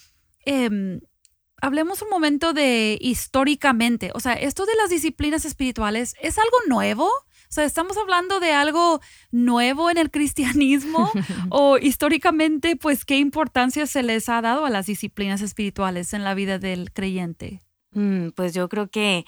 em, 0.45 1.01
hablemos 1.61 2.01
un 2.01 2.09
momento 2.09 2.53
de 2.53 2.97
históricamente. 2.99 4.11
O 4.13 4.19
sea, 4.19 4.33
esto 4.33 4.65
de 4.65 4.75
las 4.75 4.89
disciplinas 4.89 5.45
espirituales 5.45 6.15
es 6.21 6.37
algo 6.37 6.57
nuevo. 6.67 7.09
O 7.53 7.55
sea, 7.55 7.65
¿estamos 7.65 7.97
hablando 7.97 8.39
de 8.39 8.51
algo 8.51 8.99
nuevo 9.29 9.91
en 9.91 9.99
el 9.99 10.09
cristianismo? 10.09 11.11
¿O 11.51 11.77
históricamente, 11.77 12.75
pues, 12.75 13.05
qué 13.05 13.19
importancia 13.19 13.85
se 13.85 14.01
les 14.01 14.27
ha 14.27 14.41
dado 14.41 14.65
a 14.65 14.71
las 14.71 14.87
disciplinas 14.87 15.43
espirituales 15.43 16.13
en 16.13 16.23
la 16.23 16.33
vida 16.33 16.57
del 16.57 16.91
creyente? 16.91 17.61
Mm, 17.91 18.29
pues 18.29 18.55
yo 18.55 18.67
creo 18.69 18.89
que, 18.89 19.25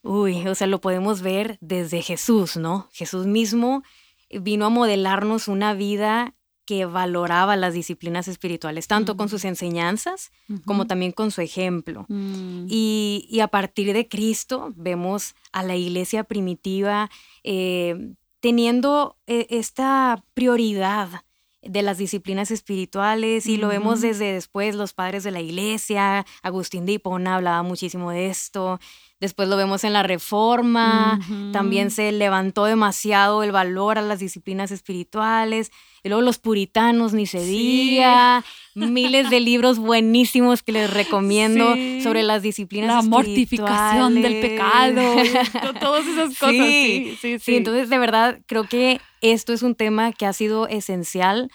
uy, 0.00 0.48
o 0.48 0.54
sea, 0.54 0.66
lo 0.66 0.80
podemos 0.80 1.20
ver 1.20 1.58
desde 1.60 2.00
Jesús, 2.00 2.56
¿no? 2.56 2.88
Jesús 2.90 3.26
mismo 3.26 3.82
vino 4.30 4.64
a 4.64 4.70
modelarnos 4.70 5.46
una 5.46 5.74
vida 5.74 6.34
que 6.66 6.84
valoraba 6.84 7.56
las 7.56 7.72
disciplinas 7.72 8.28
espirituales, 8.28 8.88
tanto 8.88 9.16
con 9.16 9.28
sus 9.28 9.44
enseñanzas 9.44 10.32
como 10.64 10.86
también 10.86 11.12
con 11.12 11.30
su 11.30 11.40
ejemplo. 11.40 12.04
Mm. 12.08 12.66
y, 12.68 13.38
a 13.40 13.48
partir 13.48 13.92
de 13.92 14.08
Cristo 14.08 14.72
vemos 14.76 15.34
a 15.52 15.62
la 15.62 15.76
iglesia 15.76 16.24
primitiva 16.24 17.10
eh, 17.44 18.14
teniendo 18.40 19.16
eh, 19.26 19.46
esta 19.50 20.24
prioridad 20.34 21.22
de 21.68 21.82
las 21.82 21.98
disciplinas 21.98 22.50
espirituales 22.50 23.46
y 23.46 23.56
lo 23.56 23.68
vemos 23.68 24.00
desde 24.00 24.32
después 24.32 24.74
los 24.74 24.92
padres 24.92 25.24
de 25.24 25.30
la 25.30 25.40
iglesia, 25.40 26.26
Agustín 26.42 26.86
de 26.86 26.92
Hipona 26.92 27.36
hablaba 27.36 27.62
muchísimo 27.62 28.10
de 28.10 28.28
esto, 28.28 28.78
después 29.20 29.48
lo 29.48 29.56
vemos 29.56 29.84
en 29.84 29.92
la 29.92 30.02
reforma, 30.02 31.18
también 31.52 31.90
se 31.90 32.12
levantó 32.12 32.66
demasiado 32.66 33.42
el 33.42 33.52
valor 33.52 33.98
a 33.98 34.02
las 34.02 34.18
disciplinas 34.18 34.70
espirituales, 34.70 35.70
y 36.02 36.08
luego 36.08 36.22
los 36.22 36.38
puritanos 36.38 37.14
ni 37.14 37.26
se 37.26 37.42
diga, 37.42 38.44
miles 38.74 39.30
de 39.30 39.40
libros 39.40 39.78
buenísimos 39.78 40.62
que 40.62 40.72
les 40.72 40.90
recomiendo 40.92 41.74
sobre 42.02 42.22
las 42.22 42.42
disciplinas 42.42 43.04
la 43.04 43.10
mortificación 43.10 44.20
del 44.20 44.40
pecado, 44.40 45.02
todas 45.80 46.06
esas 46.06 46.38
cosas. 46.38 46.52
Sí, 46.52 47.16
sí, 47.20 47.38
sí. 47.38 47.56
entonces 47.56 47.88
de 47.88 47.98
verdad 47.98 48.38
creo 48.46 48.64
que 48.64 49.00
esto 49.32 49.52
es 49.52 49.62
un 49.62 49.74
tema 49.74 50.12
que 50.12 50.26
ha 50.26 50.32
sido 50.32 50.68
esencial 50.68 51.50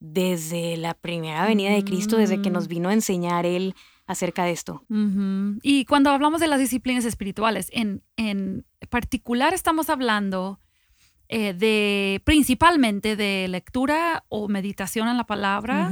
desde 0.00 0.76
la 0.76 0.94
primera 0.94 1.46
venida 1.46 1.70
de 1.70 1.84
Cristo, 1.84 2.16
desde 2.16 2.42
que 2.42 2.50
nos 2.50 2.66
mm. 2.66 2.68
vino 2.68 2.88
a 2.88 2.92
enseñar 2.92 3.46
Él 3.46 3.74
acerca 4.06 4.44
de 4.44 4.52
esto. 4.52 4.84
Y 5.62 5.86
cuando 5.86 6.10
hablamos 6.10 6.40
de 6.40 6.48
las 6.48 6.60
disciplinas 6.60 7.04
espirituales, 7.04 7.68
en, 7.72 8.02
en 8.16 8.66
particular 8.90 9.54
estamos 9.54 9.88
hablando 9.88 10.60
eh, 11.28 11.54
de 11.54 12.20
principalmente 12.24 13.16
de 13.16 13.48
lectura 13.48 14.24
o 14.28 14.46
meditación 14.48 15.08
en 15.08 15.16
la 15.16 15.24
palabra 15.24 15.90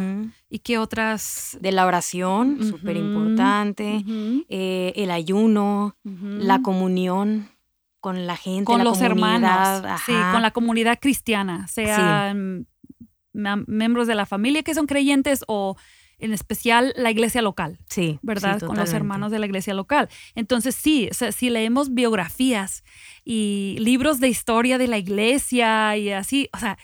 y 0.50 0.58
qué 0.58 0.76
otras... 0.76 1.56
De 1.60 1.72
la 1.72 1.86
oración, 1.86 2.58
súper 2.62 2.96
importante, 2.96 4.04
eh, 4.48 4.92
el 4.94 5.10
ayuno, 5.10 5.96
la 6.04 6.60
comunión 6.60 7.48
con 8.02 8.26
la 8.26 8.36
gente, 8.36 8.64
con 8.64 8.82
los 8.82 9.00
hermanos, 9.00 9.82
sí, 10.04 10.12
con 10.32 10.42
la 10.42 10.50
comunidad 10.50 10.98
cristiana, 11.00 11.68
sean 11.68 12.66
miembros 13.32 14.08
de 14.08 14.16
la 14.16 14.26
familia 14.26 14.64
que 14.64 14.74
son 14.74 14.86
creyentes 14.86 15.44
o 15.46 15.76
en 16.18 16.32
especial 16.32 16.92
la 16.96 17.12
iglesia 17.12 17.42
local. 17.42 17.78
Sí. 17.88 18.18
¿Verdad? 18.22 18.60
Con 18.60 18.76
los 18.76 18.92
hermanos 18.92 19.30
de 19.30 19.38
la 19.38 19.46
iglesia 19.46 19.72
local. 19.72 20.08
Entonces, 20.34 20.74
sí, 20.74 21.08
si 21.12 21.48
leemos 21.48 21.94
biografías 21.94 22.82
y 23.24 23.76
libros 23.78 24.18
de 24.18 24.28
historia 24.28 24.78
de 24.78 24.88
la 24.88 24.98
iglesia 24.98 25.96
y 25.96 26.10
así, 26.10 26.48
o 26.52 26.58
sea, 26.58 26.78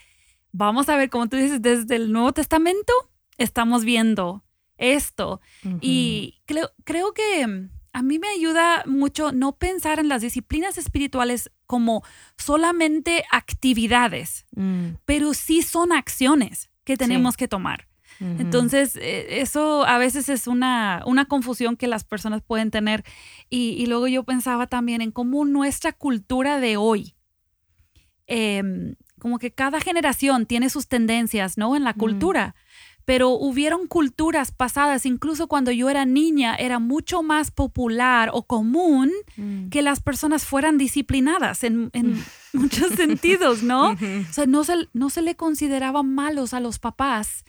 vamos 0.52 0.88
a 0.88 0.96
ver, 0.96 1.10
como 1.10 1.28
tú 1.28 1.36
dices, 1.36 1.60
desde 1.60 1.96
el 1.96 2.12
Nuevo 2.12 2.32
Testamento 2.32 2.92
estamos 3.38 3.84
viendo 3.84 4.44
esto. 4.76 5.40
Y 5.80 6.40
creo, 6.46 6.70
creo 6.84 7.12
que 7.12 7.68
a 7.98 8.02
mí 8.02 8.20
me 8.20 8.28
ayuda 8.28 8.84
mucho 8.86 9.32
no 9.32 9.56
pensar 9.56 9.98
en 9.98 10.06
las 10.06 10.22
disciplinas 10.22 10.78
espirituales 10.78 11.50
como 11.66 12.04
solamente 12.36 13.24
actividades, 13.32 14.46
mm. 14.54 14.98
pero 15.04 15.34
sí 15.34 15.62
son 15.62 15.90
acciones 15.90 16.70
que 16.84 16.96
tenemos 16.96 17.36
que 17.36 17.48
tomar. 17.48 17.88
Entonces, 18.20 18.96
eh, 18.96 19.40
eso 19.40 19.84
a 19.84 19.98
veces 19.98 20.28
es 20.28 20.46
una, 20.46 21.02
una, 21.06 21.24
confusión 21.26 21.76
que 21.76 21.86
las 21.86 22.04
personas 22.04 22.42
pueden 22.42 22.70
tener. 22.70 23.04
Y, 23.48 23.86
luego 23.86 24.08
yo 24.08 24.24
pensaba 24.24 24.66
también 24.66 25.00
en 25.00 25.12
cómo 25.12 25.44
nuestra 25.44 25.92
cultura 25.92 26.58
de 26.58 26.76
hoy, 26.76 27.14
em, 28.26 28.94
como 29.20 29.38
que 29.38 29.52
cada 29.52 29.80
generación 29.80 30.46
tiene 30.46 30.68
sus 30.68 30.88
tendencias, 30.88 31.58
¿no? 31.58 31.76
En 31.76 31.84
la 31.84 31.94
cultura 31.94 32.56
pero 33.08 33.30
hubieron 33.30 33.86
culturas 33.86 34.52
pasadas, 34.52 35.06
incluso 35.06 35.46
cuando 35.46 35.70
yo 35.70 35.88
era 35.88 36.04
niña, 36.04 36.54
era 36.56 36.78
mucho 36.78 37.22
más 37.22 37.50
popular 37.50 38.28
o 38.34 38.42
común 38.42 39.10
mm. 39.38 39.70
que 39.70 39.80
las 39.80 40.02
personas 40.02 40.44
fueran 40.44 40.76
disciplinadas 40.76 41.64
en, 41.64 41.90
muchos 42.52 42.90
sentidos, 42.96 43.62
¿no? 43.62 43.92
O 44.30 44.32
sea, 44.34 44.44
no 44.44 44.62
se, 44.62 44.90
no 44.92 45.08
se 45.08 45.22
le 45.22 45.36
consideraba 45.36 46.02
malos 46.02 46.52
a 46.52 46.60
los 46.60 46.78
papás 46.78 47.46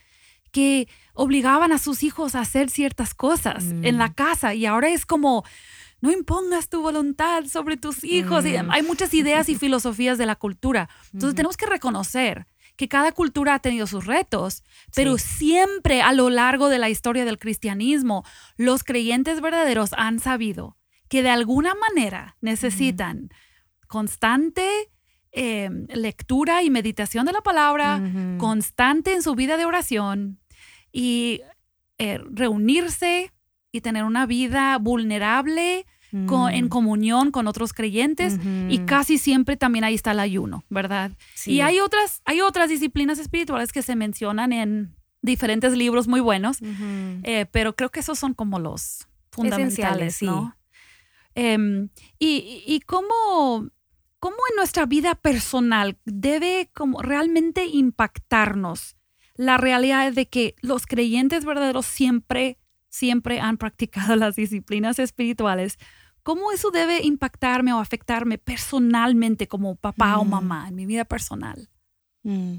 que 0.54 0.88
obligaban 1.14 1.74
a 1.74 1.78
sus 1.78 2.04
hijos 2.04 2.36
a 2.36 2.40
hacer 2.40 2.70
ciertas 2.70 3.14
cosas 3.14 3.66
en 3.82 3.98
la 3.98 4.08
mm. 4.08 4.14
casa 4.14 4.54
y 4.54 4.66
ahora 4.66 4.88
es 4.88 5.06
como, 5.06 5.44
no 6.00 6.10
impongas 6.10 6.70
tu 6.70 6.82
voluntad 6.82 7.44
sobre 7.52 7.76
tus 7.76 8.06
hijos. 8.06 8.46
Y 8.46 8.58
mm. 8.58 8.72
hay 8.72 8.82
muchas 8.82 9.14
ideas 9.14 9.50
y 9.50 9.56
filosofías 9.60 10.18
de 10.18 10.26
la 10.26 10.38
cultura. 10.38 10.88
Entonces 11.12 11.36
tenemos 11.36 11.58
que 11.58 11.66
reconocer 11.66 12.48
que 12.80 12.88
cada 12.88 13.12
cultura 13.12 13.56
ha 13.56 13.60
tenido 13.60 13.88
sus 13.88 14.06
retos, 14.06 14.64
pero 14.96 15.18
siempre 15.18 16.02
a 16.02 16.14
lo 16.14 16.30
largo 16.30 16.70
de 16.70 16.80
la 16.80 16.90
historia 16.90 17.26
del 17.26 17.38
cristianismo, 17.38 18.24
los 18.56 18.86
creyentes 18.86 19.42
verdaderos 19.42 19.90
han 19.98 20.22
sabido 20.22 20.78
que 21.10 21.22
de 21.22 21.30
alguna 21.30 21.76
manera 21.76 22.38
necesitan 22.40 23.32
constante 23.90 24.66
em, 25.34 25.88
lectura 25.94 26.64
y 26.64 26.70
meditación 26.70 27.26
de 27.26 27.34
la 27.34 27.42
palabra, 27.42 28.02
constante 28.38 29.12
en 29.12 29.24
su 29.24 29.36
vida 29.36 29.58
de 29.58 29.66
oración 29.66 30.40
y 30.94 31.42
eh, 31.98 32.22
reunirse 32.32 33.34
y 33.74 33.82
tener 33.82 34.06
una 34.06 34.26
vida 34.26 34.78
vulnerable 34.78 35.86
en 36.12 36.66
mm. 36.66 36.70
comunión 36.70 37.32
con 37.32 37.48
otros 37.48 37.74
creyentes 37.74 38.40
y 38.68 38.80
casi 38.80 39.18
siempre 39.18 39.58
también 39.58 39.84
ahí 39.84 39.96
está 39.96 40.12
el 40.12 40.20
ayuno, 40.20 40.64
¿verdad? 40.70 41.12
Y 41.46 41.62
hay 41.62 41.80
otras, 41.80 42.22
hay 42.26 42.42
otras 42.42 42.70
disciplinas 42.70 43.20
espirituales 43.20 43.72
que 43.72 43.82
se 43.82 43.96
mencionan 43.96 44.54
en 44.54 44.96
diferentes 45.22 45.74
libros 45.74 46.08
muy 46.08 46.20
buenos, 46.20 46.60
eh, 47.24 47.46
pero 47.52 47.76
creo 47.76 47.90
que 47.90 48.00
esos 48.00 48.18
son 48.18 48.34
como 48.34 48.60
los 48.60 49.08
fundamentales, 49.32 50.22
¿no? 50.22 50.56
Em, 51.36 51.90
y, 52.18 52.64
y 52.66 52.80
cómo, 52.82 53.70
cómo 54.20 54.36
en 54.50 54.56
nuestra 54.58 54.86
vida 54.86 55.16
personal 55.16 55.98
debe 56.04 56.70
como 56.74 57.02
realmente 57.02 57.66
impactarnos 57.66 58.96
la 59.36 59.58
realidad 59.58 60.12
de 60.12 60.28
que 60.28 60.56
los 60.62 60.86
creyentes 60.86 61.46
verdaderos 61.46 61.86
siempre 61.86 62.58
siempre 62.90 63.40
han 63.40 63.58
practicado 63.58 64.16
las 64.16 64.36
disciplinas 64.36 65.00
espirituales 65.00 65.78
¿Cómo 66.30 66.52
eso 66.52 66.70
debe 66.70 67.02
impactarme 67.02 67.74
o 67.74 67.80
afectarme 67.80 68.38
personalmente 68.38 69.48
como 69.48 69.74
papá 69.74 70.20
o 70.20 70.24
mm. 70.24 70.30
mamá 70.30 70.68
en 70.68 70.76
mi 70.76 70.86
vida 70.86 71.04
personal? 71.04 71.68
Mm. 72.22 72.58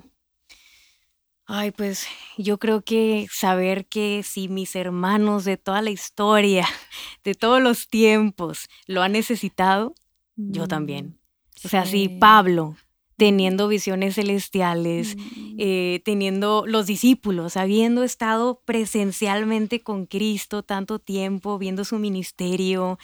Ay, 1.46 1.70
pues 1.70 2.08
yo 2.36 2.58
creo 2.58 2.82
que 2.82 3.28
saber 3.30 3.86
que 3.86 4.24
si 4.24 4.48
mis 4.48 4.74
hermanos 4.74 5.44
de 5.44 5.56
toda 5.56 5.82
la 5.82 5.90
historia, 5.90 6.66
de 7.22 7.36
todos 7.36 7.62
los 7.62 7.86
tiempos, 7.86 8.68
lo 8.88 9.02
han 9.02 9.12
necesitado, 9.12 9.94
yo 10.34 10.66
también. 10.66 11.06
Mm, 11.06 11.66
o 11.66 11.68
sea, 11.68 11.86
si 11.86 12.08
Pablo, 12.08 12.74
teniendo 13.16 13.68
visiones 13.68 14.16
celestiales, 14.16 15.16
eh, 15.58 16.02
teniendo 16.04 16.64
los 16.66 16.86
discípulos, 16.86 17.56
habiendo 17.56 18.02
estado 18.02 18.62
presencialmente 18.64 19.80
con 19.80 20.06
Cristo 20.06 20.64
tanto 20.64 20.98
tiempo, 20.98 21.56
viendo 21.56 21.84
su 21.84 22.00
ministerio, 22.00 22.98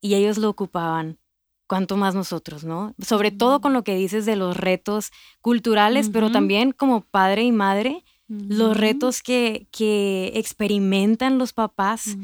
y 0.00 0.14
ellos 0.14 0.38
lo 0.38 0.48
ocupaban, 0.48 1.18
cuanto 1.66 1.96
más 1.96 2.14
nosotros, 2.14 2.64
¿no? 2.64 2.94
Sobre 2.98 3.30
todo 3.30 3.60
con 3.60 3.72
lo 3.72 3.84
que 3.84 3.94
dices 3.94 4.26
de 4.26 4.36
los 4.36 4.56
retos 4.56 5.10
culturales, 5.40 6.08
pero 6.08 6.30
también 6.30 6.72
como 6.72 7.02
padre 7.02 7.42
y 7.42 7.52
madre, 7.52 8.04
los 8.28 8.76
retos 8.76 9.22
que, 9.22 9.68
que, 9.70 10.32
experimentan 10.34 11.38
los 11.38 11.52
papás 11.52 12.16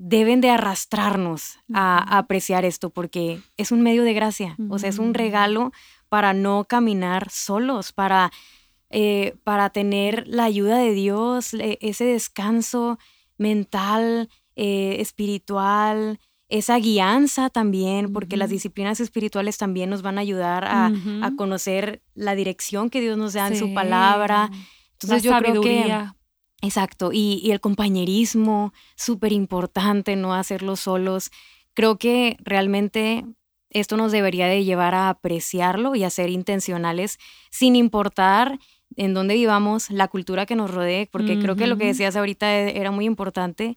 deben 0.00 0.40
de 0.40 0.50
arrastrarnos 0.50 1.58
a, 1.74 2.18
apreciar 2.18 2.64
esto 2.64 2.90
porque 2.90 3.40
es 3.56 3.72
un 3.72 3.82
medio 3.82 4.04
de 4.04 4.14
gracia, 4.14 4.56
o 4.68 4.78
sea, 4.78 4.88
es 4.88 4.98
un 4.98 5.12
regalo 5.12 5.72
para 6.08 6.32
no 6.32 6.64
caminar 6.64 7.30
solos, 7.30 7.92
para, 7.92 8.30
eh, 8.90 9.34
para 9.42 9.70
tener 9.70 10.26
la 10.28 10.44
ayuda 10.44 10.78
de 10.78 10.92
Dios, 10.92 11.50
ese 11.52 12.04
descanso 12.04 12.98
mental, 13.38 14.28
eh, 14.56 14.96
espiritual, 15.00 16.18
esa 16.48 16.78
guianza 16.78 17.50
también, 17.50 18.12
porque 18.12 18.36
las 18.36 18.50
disciplinas 18.50 19.00
espirituales 19.00 19.58
también 19.58 19.90
nos 19.90 20.02
van 20.02 20.18
a 20.18 20.22
ayudar 20.22 20.64
a, 20.66 20.92
conocer 21.36 22.02
la 22.14 22.34
dirección 22.34 22.88
que 22.88 23.00
Dios 23.00 23.18
nos 23.18 23.34
da 23.34 23.48
en 23.48 23.56
su 23.56 23.74
palabra. 23.74 24.50
Entonces 24.92 25.22
yo 25.22 25.36
creo 25.38 25.60
que 25.60 26.06
exacto, 26.62 27.10
y, 27.12 27.40
y 27.44 27.52
el 27.52 27.60
compañerismo, 27.60 28.72
súper 28.96 29.32
importante, 29.32 30.16
no 30.16 30.34
hacerlo 30.34 30.76
solos. 30.76 31.30
Creo 31.74 31.98
que 31.98 32.36
realmente 32.40 33.24
esto 33.70 33.96
nos 33.96 34.12
debería 34.12 34.46
de 34.46 34.64
llevar 34.64 34.94
a 34.94 35.10
apreciarlo 35.10 35.94
y 35.94 36.04
a 36.04 36.10
ser 36.10 36.30
intencionales 36.30 37.18
sin 37.50 37.76
importar 37.76 38.58
en 38.96 39.14
dónde 39.14 39.34
vivamos, 39.34 39.90
la 39.90 40.08
cultura 40.08 40.46
que 40.46 40.56
nos 40.56 40.72
rodee, 40.72 41.06
porque 41.06 41.38
creo 41.38 41.56
que 41.56 41.66
lo 41.66 41.76
que 41.76 41.86
decías 41.86 42.16
ahorita 42.16 42.52
e, 42.52 42.80
era 42.80 42.90
muy 42.90 43.04
importante 43.04 43.76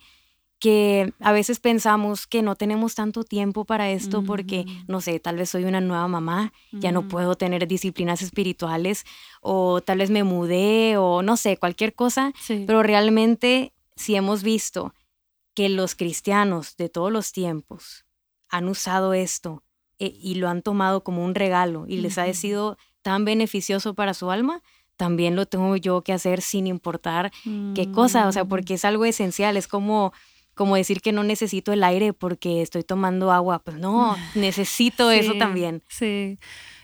que 0.61 1.11
a 1.19 1.31
veces 1.31 1.59
pensamos 1.59 2.27
que 2.27 2.43
no 2.43 2.55
tenemos 2.55 2.93
tanto 2.93 3.23
tiempo 3.23 3.65
para 3.65 3.89
esto 3.89 4.23
porque, 4.23 4.65
no 4.87 5.01
sé, 5.01 5.19
tal 5.19 5.35
vez 5.35 5.49
soy 5.49 5.63
una 5.63 5.81
nueva 5.81 6.07
mamá, 6.07 6.53
ya 6.71 6.91
no 6.91 7.07
puedo 7.07 7.33
tener 7.33 7.67
disciplinas 7.67 8.21
espirituales 8.21 9.03
o 9.41 9.81
tal 9.81 9.97
vez 9.97 10.11
me 10.11 10.23
mudé 10.23 10.97
o 10.97 11.23
no 11.23 11.35
sé, 11.35 11.57
cualquier 11.57 11.95
cosa, 11.95 12.31
pero 12.67 12.83
realmente 12.83 13.73
si 13.95 14.15
hemos 14.15 14.43
visto 14.43 14.93
que 15.55 15.67
los 15.67 15.95
cristianos 15.95 16.77
de 16.77 16.89
todos 16.89 17.11
los 17.11 17.31
tiempos 17.31 18.05
han 18.47 18.67
usado 18.67 19.15
esto 19.15 19.63
eh, 19.97 20.13
y 20.15 20.35
lo 20.35 20.47
han 20.47 20.61
tomado 20.61 21.03
como 21.03 21.25
un 21.25 21.33
regalo 21.33 21.85
y 21.87 21.97
les 21.97 22.19
ha 22.19 22.31
sido 22.33 22.77
tan 23.01 23.25
beneficioso 23.25 23.95
para 23.95 24.13
su 24.13 24.29
alma, 24.29 24.61
también 24.95 25.35
lo 25.35 25.47
tengo 25.47 25.75
yo 25.75 26.03
que 26.03 26.13
hacer 26.13 26.41
sin 26.41 26.67
importar 26.67 27.31
qué 27.73 27.91
cosa, 27.91 28.27
o 28.27 28.31
sea, 28.31 28.43
mm. 28.43 28.47
porque 28.47 28.75
es 28.75 28.85
algo 28.85 29.05
esencial, 29.05 29.57
es 29.57 29.67
como 29.67 30.13
como 30.53 30.75
decir 30.75 31.01
que 31.01 31.11
no 31.11 31.23
necesito 31.23 31.73
el 31.73 31.83
aire 31.83 32.13
porque 32.13 32.61
estoy 32.61 32.83
tomando 32.83 33.31
agua. 33.31 33.59
Pues 33.59 33.77
no, 33.77 34.15
necesito 34.35 35.11
eso 35.11 35.33
también. 35.37 35.83
Sí. 35.87 36.39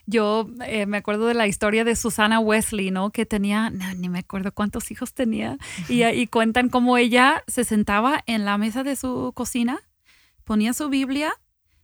Yo 0.05 0.47
eh, 0.65 0.85
me 0.85 0.97
acuerdo 0.97 1.25
de 1.25 1.33
la 1.33 1.47
historia 1.47 1.83
de 1.83 1.95
Susana 1.95 2.39
Wesley, 2.39 2.91
¿no? 2.91 3.11
Que 3.11 3.25
tenía, 3.25 3.69
ni 3.69 4.07
me 4.07 4.19
acuerdo 4.19 4.53
cuántos 4.53 4.89
hijos 4.89 5.13
tenía, 5.13 5.57
y, 5.89 6.05
y 6.05 6.27
cuentan 6.27 6.69
cómo 6.69 6.97
ella 6.97 7.43
se 7.47 7.65
sentaba 7.65 8.23
en 8.25 8.45
la 8.45 8.57
mesa 8.57 8.83
de 8.83 8.95
su 8.95 9.33
cocina, 9.35 9.79
ponía 10.45 10.71
su 10.71 10.87
Biblia, 10.87 11.33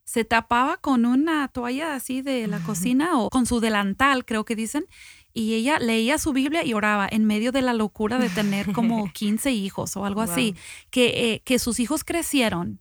se 0.06 0.24
tapaba 0.24 0.78
con 0.78 1.06
una 1.06 1.48
toalla 1.50 1.96
así 1.96 2.22
de 2.22 2.48
la 2.48 2.60
cocina 2.60 3.20
o 3.20 3.30
con 3.30 3.46
su 3.46 3.60
delantal, 3.60 4.26
creo 4.26 4.46
que 4.46 4.56
dicen, 4.56 4.86
y 5.34 5.56
ella 5.56 5.80
leía 5.80 6.18
su 6.18 6.32
Biblia 6.32 6.64
y 6.64 6.74
oraba 6.74 7.08
en 7.10 7.26
medio 7.26 7.52
de 7.52 7.62
la 7.62 7.74
locura 7.74 8.20
de 8.20 8.30
tener 8.30 8.72
como 8.72 9.12
15 9.14 9.52
hijos 9.52 9.98
o 9.98 10.06
algo 10.06 10.22
así, 10.22 10.56
que, 10.90 11.34
eh, 11.34 11.42
que 11.44 11.60
sus 11.60 11.80
hijos 11.80 12.04
crecieron, 12.04 12.80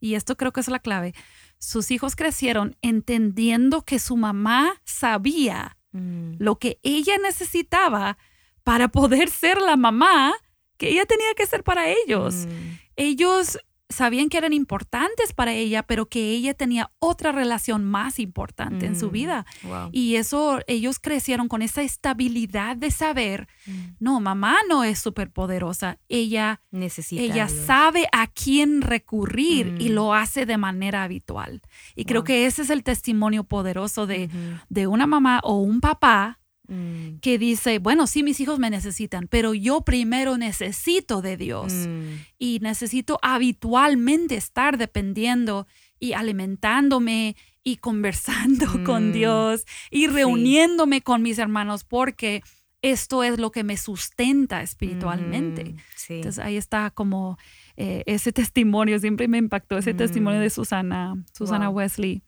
y 0.00 0.14
esto 0.14 0.36
creo 0.36 0.52
que 0.52 0.60
es 0.60 0.68
la 0.68 0.80
clave, 0.80 1.14
sus 1.58 1.90
hijos 1.90 2.16
crecieron 2.16 2.76
entendiendo 2.82 3.82
que 3.82 3.98
su 3.98 4.16
mamá 4.16 4.80
sabía 4.84 5.78
mm. 5.92 6.34
lo 6.38 6.58
que 6.58 6.78
ella 6.82 7.16
necesitaba 7.18 8.18
para 8.62 8.88
poder 8.88 9.30
ser 9.30 9.60
la 9.60 9.76
mamá 9.76 10.34
que 10.76 10.90
ella 10.90 11.06
tenía 11.06 11.32
que 11.34 11.46
ser 11.46 11.62
para 11.62 11.88
ellos. 11.88 12.46
Mm. 12.46 12.78
Ellos 12.96 13.58
sabían 13.88 14.28
que 14.28 14.38
eran 14.38 14.52
importantes 14.52 15.32
para 15.32 15.52
ella, 15.52 15.82
pero 15.84 16.06
que 16.06 16.30
ella 16.30 16.54
tenía 16.54 16.90
otra 16.98 17.32
relación 17.32 17.84
más 17.84 18.18
importante 18.18 18.86
en 18.86 18.98
su 18.98 19.08
mm, 19.08 19.12
vida. 19.12 19.46
Y 19.92 20.16
eso, 20.16 20.60
ellos 20.66 20.98
crecieron 20.98 21.48
con 21.48 21.62
esa 21.62 21.82
estabilidad 21.82 22.76
de 22.76 22.90
saber, 22.90 23.48
mm. 23.66 23.72
no, 24.00 24.20
mamá 24.20 24.56
no 24.68 24.84
es 24.84 24.98
súper 24.98 25.30
poderosa, 25.30 25.98
ella 26.08 26.62
necesita. 26.70 27.22
Ella 27.22 27.48
sabe 27.48 28.08
a 28.12 28.26
quién 28.26 28.82
recurrir 28.82 29.76
y 29.78 29.90
mm. 29.90 29.92
lo 29.92 30.14
hace 30.14 30.46
de 30.46 30.56
manera 30.56 31.04
habitual. 31.04 31.62
Y 31.94 32.04
creo 32.04 32.24
que 32.24 32.46
ese 32.46 32.62
es 32.62 32.70
el 32.70 32.82
testimonio 32.82 33.44
poderoso 33.44 34.06
de, 34.06 34.28
de 34.68 34.86
una 34.86 35.06
mamá 35.06 35.40
o 35.44 35.56
un 35.60 35.80
papá 35.80 36.40
Mm. 36.68 37.18
que 37.20 37.38
dice, 37.38 37.78
bueno, 37.78 38.06
sí, 38.06 38.22
mis 38.22 38.40
hijos 38.40 38.58
me 38.58 38.70
necesitan, 38.70 39.28
pero 39.28 39.54
yo 39.54 39.82
primero 39.82 40.36
necesito 40.36 41.22
de 41.22 41.36
Dios 41.36 41.72
mm. 41.72 42.12
y 42.38 42.58
necesito 42.60 43.18
habitualmente 43.22 44.34
estar 44.36 44.76
dependiendo 44.76 45.66
y 46.00 46.14
alimentándome 46.14 47.36
y 47.62 47.76
conversando 47.76 48.66
con 48.84 49.10
mm. 49.10 49.12
Dios 49.12 49.66
y 49.90 50.08
reuniéndome 50.08 51.02
con 51.02 51.22
mis 51.22 51.38
hermanos 51.38 51.84
porque 51.84 52.42
esto 52.82 53.22
es 53.22 53.38
lo 53.38 53.50
que 53.50 53.64
me 53.64 53.76
sustenta 53.76 54.62
espiritualmente. 54.62 55.74
Entonces 56.08 56.44
ahí 56.44 56.56
está 56.56 56.90
como 56.90 57.38
eh, 57.76 58.02
ese 58.06 58.32
testimonio, 58.32 58.98
siempre 58.98 59.28
me 59.28 59.38
impactó 59.38 59.78
ese 59.78 59.94
testimonio 59.94 60.40
de 60.40 60.50
Susana, 60.50 61.14
Susana 61.32 61.68
Wesley. 61.68 62.22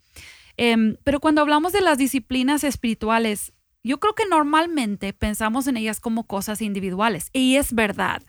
Em, 0.57 0.97
pero 1.05 1.21
cuando 1.21 1.41
hablamos 1.41 1.73
de 1.73 1.81
las 1.81 1.99
disciplinas 1.99 2.65
espirituales, 2.65 3.53
yo 3.83 4.01
creo 4.01 4.15
que 4.15 4.27
normalmente 4.27 5.13
pensamos 5.13 5.67
en 5.67 5.77
ellas 5.77 6.01
como 6.01 6.27
cosas 6.27 6.61
individuales 6.61 7.31
y 7.33 7.57
es 7.57 7.73
verdad. 7.73 8.23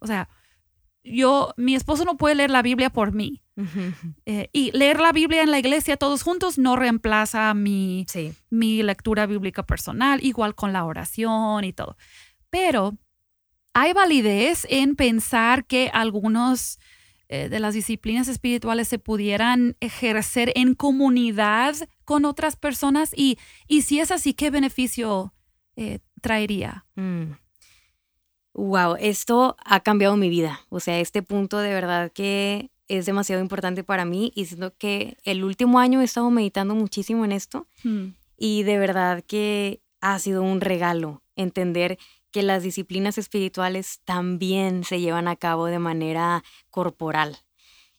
O 0.00 0.06
sea, 0.06 0.28
yo, 1.04 1.54
mi 1.56 1.74
esposo 1.74 2.04
no 2.04 2.16
puede 2.16 2.34
leer 2.34 2.50
la 2.50 2.62
Biblia 2.62 2.90
por 2.90 3.12
mí. 3.12 3.42
Eh, 4.24 4.48
y 4.52 4.70
leer 4.72 4.98
la 4.98 5.12
Biblia 5.12 5.42
en 5.42 5.50
la 5.50 5.58
iglesia 5.58 5.98
todos 5.98 6.22
juntos 6.22 6.56
no 6.56 6.74
reemplaza 6.74 7.52
mi, 7.52 8.06
mi 8.48 8.82
lectura 8.82 9.26
bíblica 9.26 9.64
personal, 9.64 10.24
igual 10.24 10.54
con 10.54 10.72
la 10.72 10.84
oración 10.84 11.64
y 11.64 11.72
todo. 11.72 11.96
Pero 12.50 12.96
hay 13.74 13.92
validez 13.92 14.66
en 14.70 14.96
pensar 14.96 15.66
que 15.66 15.90
algunos 15.92 16.78
eh, 17.32 17.48
de 17.48 17.60
las 17.60 17.72
disciplinas 17.72 18.28
espirituales 18.28 18.88
se 18.88 18.98
pudieran 18.98 19.74
ejercer 19.80 20.52
en 20.54 20.74
comunidad 20.74 21.74
con 22.04 22.26
otras 22.26 22.56
personas 22.56 23.14
y, 23.16 23.38
y 23.66 23.82
si 23.82 24.00
es 24.00 24.10
así, 24.10 24.34
¿qué 24.34 24.50
beneficio 24.50 25.32
eh, 25.74 26.00
traería? 26.20 26.84
Wow, 28.52 28.96
mm. 28.96 28.96
esto 29.00 29.56
ha 29.64 29.80
cambiado 29.80 30.18
mi 30.18 30.28
vida. 30.28 30.60
O 30.68 30.78
sea, 30.78 31.00
este 31.00 31.22
punto 31.22 31.56
de 31.56 31.72
verdad 31.72 32.12
que 32.12 32.70
es 32.86 33.06
demasiado 33.06 33.40
importante 33.40 33.82
para 33.82 34.04
mí 34.04 34.30
y 34.34 34.44
siento 34.44 34.76
que 34.76 35.16
el 35.24 35.42
último 35.42 35.78
año 35.78 36.02
he 36.02 36.04
estado 36.04 36.28
meditando 36.30 36.74
muchísimo 36.74 37.24
en 37.24 37.32
esto 37.32 37.66
mm. 37.82 38.08
y 38.36 38.62
de 38.64 38.76
verdad 38.76 39.24
que 39.26 39.80
ha 40.02 40.18
sido 40.18 40.42
un 40.42 40.60
regalo 40.60 41.22
entender 41.34 41.96
que 42.32 42.42
las 42.42 42.62
disciplinas 42.62 43.18
espirituales 43.18 44.00
también 44.04 44.84
se 44.84 45.00
llevan 45.00 45.28
a 45.28 45.36
cabo 45.36 45.66
de 45.66 45.78
manera 45.78 46.42
corporal. 46.70 47.38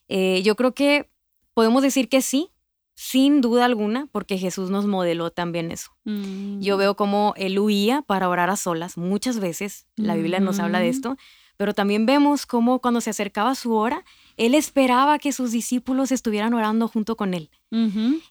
Eh, 0.08 0.42
yo 0.44 0.56
creo 0.56 0.74
que 0.74 1.08
podemos 1.54 1.82
decir 1.82 2.08
que 2.08 2.20
sí, 2.20 2.50
sin 2.94 3.40
duda 3.40 3.64
alguna, 3.64 4.08
porque 4.12 4.38
Jesús 4.38 4.70
nos 4.70 4.86
modeló 4.86 5.30
también 5.30 5.70
eso. 5.70 5.92
Yo 6.04 6.76
mm. 6.76 6.78
veo 6.78 6.96
cómo 6.96 7.34
él 7.36 7.58
huía 7.58 8.02
para 8.02 8.28
orar 8.28 8.50
a 8.50 8.56
solas 8.56 8.96
muchas 8.98 9.40
veces, 9.40 9.86
la 9.96 10.14
Biblia 10.14 10.40
nos 10.40 10.58
habla 10.60 10.78
de 10.78 10.86
mm. 10.86 10.90
esto, 10.90 11.16
pero 11.56 11.72
también 11.72 12.06
vemos 12.06 12.46
cómo 12.46 12.80
cuando 12.80 13.00
se 13.00 13.10
acercaba 13.10 13.54
su 13.54 13.74
hora, 13.74 14.04
él 14.36 14.54
esperaba 14.54 15.18
que 15.18 15.32
sus 15.32 15.52
discípulos 15.52 16.12
estuvieran 16.12 16.54
orando 16.54 16.88
junto 16.88 17.16
con 17.16 17.34
él. 17.34 17.50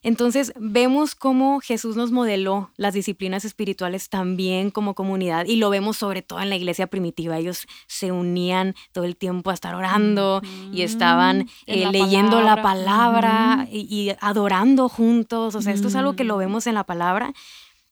Entonces 0.02 0.54
vemos 0.56 1.14
cómo 1.14 1.60
Jesús 1.60 1.96
nos 1.96 2.10
modeló 2.12 2.70
las 2.78 2.94
disciplinas 2.94 3.44
espirituales 3.44 4.08
también 4.08 4.70
como 4.70 4.94
comunidad 4.94 5.44
y 5.44 5.56
lo 5.56 5.68
vemos 5.68 5.98
sobre 5.98 6.22
todo 6.22 6.40
en 6.40 6.48
la 6.48 6.56
iglesia 6.56 6.86
primitiva. 6.86 7.36
Ellos 7.36 7.66
se 7.86 8.10
unían 8.10 8.74
todo 8.92 9.04
el 9.04 9.16
tiempo 9.16 9.50
a 9.50 9.54
estar 9.54 9.74
orando 9.74 10.40
y 10.72 10.80
estaban 10.80 11.50
eh, 11.66 11.90
leyendo 11.92 12.40
la 12.40 12.62
palabra 12.62 13.68
y, 13.70 14.12
adorando 14.20 14.88
juntos. 14.88 15.54
O 15.54 15.60
sea, 15.60 15.74
esto 15.74 15.88
es 15.88 15.94
algo 15.94 16.16
que 16.16 16.24
lo 16.24 16.38
vemos 16.38 16.66
en 16.66 16.74
la 16.74 16.84
palabra 16.84 17.34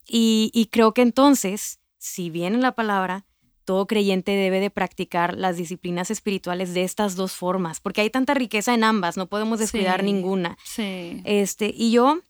y, 0.08 0.50
y 0.54 0.66
creo 0.66 0.94
que 0.94 1.02
entonces, 1.02 1.80
si 1.98 2.30
bien 2.30 2.54
en 2.54 2.62
la 2.62 2.72
palabra, 2.72 3.26
todo 3.64 3.86
creyente 3.86 4.32
debe 4.32 4.60
de 4.60 4.70
practicar 4.70 5.36
las 5.36 5.56
disciplinas 5.56 6.10
espirituales 6.10 6.74
de 6.74 6.84
estas 6.84 7.16
dos 7.16 7.32
formas, 7.32 7.80
porque 7.80 8.00
hay 8.00 8.10
tanta 8.10 8.34
riqueza 8.34 8.74
en 8.74 8.84
ambas, 8.84 9.16
no 9.16 9.28
podemos 9.28 9.58
descuidar 9.58 10.02
ninguna. 10.04 10.58
Sí. 10.64 11.20
Este, 11.24 11.72
y 11.74 11.92
yo, 11.92 12.20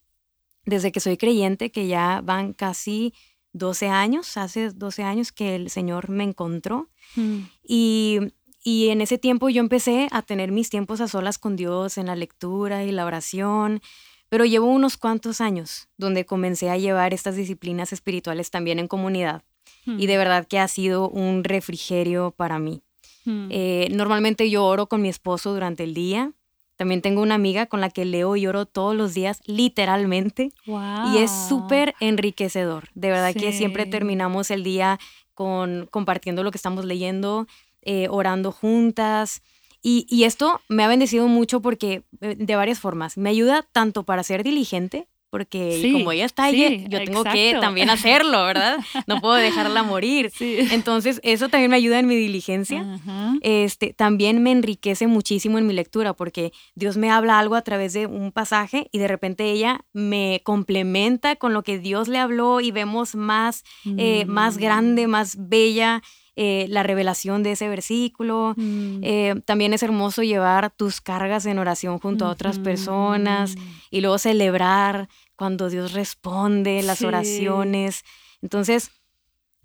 desde 0.65 0.93
que 0.93 1.01
soy 1.01 1.17
creyente, 1.17 1.71
que 1.71 1.87
ya 1.87 2.21
van 2.23 2.53
casi 2.53 3.15
12 3.53 3.89
años, 3.89 4.37
hace 4.37 4.71
12 4.71 5.03
años 5.03 5.33
que 5.33 5.55
el 5.55 5.71
Señor 5.71 6.09
me 6.09 6.25
encontró, 6.25 6.89
mm. 7.17 7.39
y, 7.67 8.21
y 8.63 8.89
en 8.89 9.01
ese 9.01 9.19
tiempo 9.19 9.49
yo 9.49 9.61
empecé 9.61 10.09
a 10.11 10.23
tener 10.23 10.53
mis 10.53 10.71
tiempos 10.71 11.01
a 11.01 11.09
solas 11.09 11.39
con 11.39 11.57
Dios 11.57 11.99
en 11.99 12.07
la 12.07 12.17
lectura 12.17 12.85
y 12.85 12.93
la 12.93 13.07
oración, 13.07 13.81
pero 14.29 14.45
llevo 14.47 14.67
unos 14.67 14.97
cuantos 14.97 15.41
años 15.41 15.89
donde 15.99 16.25
comencé 16.25 16.71
a 16.71 16.79
llevar 16.79 17.13
estas 17.13 17.37
disciplinas 17.37 17.93
espirituales 17.93 18.51
también 18.51 18.79
en 18.79 18.89
comunidad 18.89 19.43
y 19.87 20.07
de 20.07 20.17
verdad 20.17 20.47
que 20.47 20.59
ha 20.59 20.69
sido 20.69 21.09
un 21.09 21.45
refrigerio 21.45 22.33
para 22.37 22.59
mí. 22.59 22.83
Eh, 23.25 23.89
normalmente 23.93 24.51
yo 24.51 24.65
oro 24.65 24.87
con 24.87 25.03
mi 25.03 25.09
esposo 25.09 25.53
durante 25.53 25.85
el 25.85 25.95
día. 25.95 26.33
También 26.77 27.03
tengo 27.03 27.23
una 27.23 27.37
amiga 27.37 27.67
con 27.67 27.81
la 27.81 27.91
que 27.91 28.05
leo 28.05 28.35
y 28.35 28.47
oro 28.47 28.67
todos 28.67 28.97
los 28.97 29.15
días, 29.15 29.41
literalmente. 29.47 30.51
Y 30.67 31.19
es 31.19 31.31
súper 31.49 31.95
enriquecedor. 32.01 32.89
De 32.95 33.11
verdad 33.11 33.35
que 33.35 33.53
siempre 33.53 33.87
terminamos 33.87 34.51
el 34.51 34.65
día 34.65 34.99
con 35.35 35.87
compartiendo 35.91 36.43
lo 36.43 36.51
que 36.51 36.59
estamos 36.59 36.85
leyendo, 36.85 37.47
eh, 37.83 38.09
orando 38.11 38.51
juntas. 38.53 39.43
Y, 39.85 40.07
y, 40.09 40.25
esto 40.25 40.61
me 40.69 40.85
ha 40.85 40.89
bendecido 40.89 41.27
mucho 41.27 41.61
porque 41.61 42.05
eh, 42.21 42.37
de 42.39 42.57
varias 42.57 42.79
formas. 42.79 43.17
Me 43.17 43.31
ayuda 43.31 43.67
tanto 43.73 44.05
para 44.05 44.23
ser 44.23 44.45
diligente, 44.45 45.09
porque 45.33 45.91
como 45.95 46.13
ella 46.13 46.27
está 46.27 46.45
ahí, 46.45 46.85
yo 46.91 47.03
tengo 47.03 47.25
que 47.25 47.57
también 47.59 47.89
hacerlo, 47.89 48.45
¿verdad? 48.45 48.77
No 49.07 49.19
puedo 49.19 49.33
dejarla 49.33 49.83
morir. 49.83 50.31
Entonces, 50.39 51.21
eso 51.25 51.49
también 51.49 51.71
me 51.71 51.79
ayuda 51.79 51.99
en 51.99 52.07
mi 52.07 52.17
diligencia. 52.17 53.01
Este, 53.41 53.95
también 53.95 54.43
me 54.43 54.53
enriquece 54.53 55.07
muchísimo 55.07 55.57
en 55.57 55.67
mi 55.67 55.73
lectura, 55.73 56.13
porque 56.13 56.53
Dios 56.75 56.99
me 56.99 57.11
habla 57.11 57.39
algo 57.39 57.55
a 57.55 57.63
través 57.63 57.95
de 57.95 58.07
un 58.07 58.31
pasaje 58.31 58.91
y 58.93 58.99
de 58.99 59.09
repente 59.09 59.51
ella 59.51 59.87
me 59.95 60.43
complementa 60.45 61.37
con 61.37 61.55
lo 61.55 61.63
que 61.63 61.79
Dios 61.79 62.09
le 62.09 62.19
habló 62.19 62.61
y 62.61 62.71
vemos 62.71 63.15
más, 63.15 63.65
eh, 63.97 64.27
más 64.27 64.59
grande, 64.59 65.07
más 65.07 65.37
bella 65.39 66.03
eh, 66.35 66.67
la 66.69 66.83
revelación 66.83 67.43
de 67.43 67.53
ese 67.53 67.69
versículo. 67.69 68.55
Mm. 68.57 69.01
Eh, 69.03 69.35
también 69.45 69.75
es 69.75 69.83
hermoso 69.83 70.23
llevar 70.23 70.71
tus 70.71 71.01
cargas 71.01 71.45
en 71.45 71.59
oración 71.59 71.99
junto 71.99 72.25
a 72.25 72.31
otras 72.31 72.59
personas 72.59 73.55
y 73.91 74.01
luego 74.01 74.17
celebrar 74.19 75.09
cuando 75.37 75.69
Dios 75.69 75.93
responde 75.93 76.83
las 76.83 77.03
oraciones. 77.03 78.05
Entonces, 78.41 78.91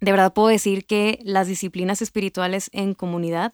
de 0.02 0.12
verdad 0.12 0.34
puedo 0.34 0.50
decir 0.50 0.86
que 0.86 1.20
las 1.24 1.48
disciplinas 1.48 2.02
espirituales 2.02 2.70
en 2.74 2.94
comunidad 2.94 3.54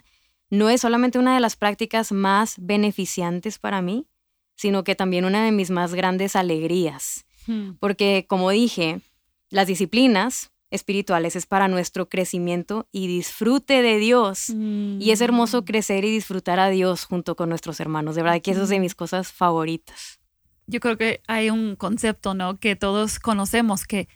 no 0.49 0.69
es 0.69 0.81
solamente 0.81 1.19
una 1.19 1.33
de 1.35 1.39
las 1.39 1.55
prácticas 1.55 2.11
más 2.11 2.55
beneficiantes 2.57 3.59
para 3.59 3.81
mí, 3.81 4.07
sino 4.55 4.83
que 4.83 4.95
también 4.95 5.25
una 5.25 5.43
de 5.45 5.51
mis 5.51 5.69
más 5.69 5.93
grandes 5.93 6.35
alegrías. 6.35 7.25
Hmm. 7.47 7.71
Porque, 7.79 8.25
como 8.27 8.49
dije, 8.49 9.01
las 9.49 9.67
disciplinas 9.67 10.52
espirituales 10.73 11.35
es 11.35 11.45
para 11.45 11.67
nuestro 11.67 12.09
crecimiento 12.09 12.87
y 12.91 13.07
disfrute 13.07 13.81
de 13.81 13.97
Dios. 13.99 14.49
Y 14.49 15.11
es 15.11 15.21
hermoso 15.21 15.61
mm. 15.61 15.65
crecer 15.65 16.03
y 16.03 16.11
disfrutar 16.11 16.59
a 16.59 16.69
Dios 16.69 17.05
junto 17.05 17.35
con 17.35 17.49
nuestros 17.49 17.79
hermanos. 17.79 18.15
De 18.15 18.23
verdad 18.23 18.41
que 18.41 18.51
eso 18.51 18.63
es 18.63 18.69
de 18.69 18.79
mis 18.79 18.95
cosas 18.95 19.31
favoritas. 19.31 20.19
Yo 20.65 20.79
creo 20.79 20.97
que 20.97 21.21
hay 21.27 21.49
un 21.51 21.75
concepto, 21.75 22.33
¿no? 22.33 22.59
Que 22.59 22.75
todos 22.75 23.19
conocemos, 23.19 23.85
que 23.85 24.07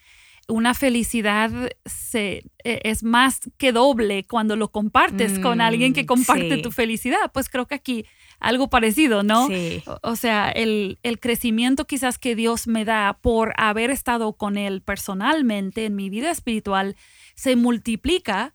una 0.47 0.73
felicidad 0.73 1.51
se, 1.85 2.43
e, 2.63 2.81
es 2.83 3.03
más 3.03 3.39
que 3.57 3.71
doble 3.71 4.25
cuando 4.25 4.55
lo 4.55 4.71
compartes 4.71 5.39
con 5.39 5.61
alguien 5.61 5.93
que 5.93 6.03
mm, 6.03 6.07
comparte 6.07 6.57
tu 6.57 6.71
felicidad. 6.71 7.31
Pues 7.33 7.49
creo 7.49 7.67
que 7.67 7.75
aquí 7.75 8.05
algo 8.39 8.69
parecido, 8.69 9.23
¿no? 9.23 9.47
Sí. 9.47 9.83
O, 10.03 10.15
sea, 10.15 10.49
el, 10.49 10.99
el, 11.03 11.19
crecimiento 11.19 11.85
quizás 11.85 12.17
que 12.17 12.35
Dios 12.35 12.67
me 12.67 12.85
da 12.85 13.17
por 13.21 13.53
haber 13.57 13.89
estado 13.89 14.33
con 14.33 14.57
Él 14.57 14.81
personalmente 14.81 15.85
en 15.85 15.95
mi 15.95 16.09
vida 16.09 16.31
espiritual 16.31 16.95
se 17.35 17.55
multiplica 17.55 18.53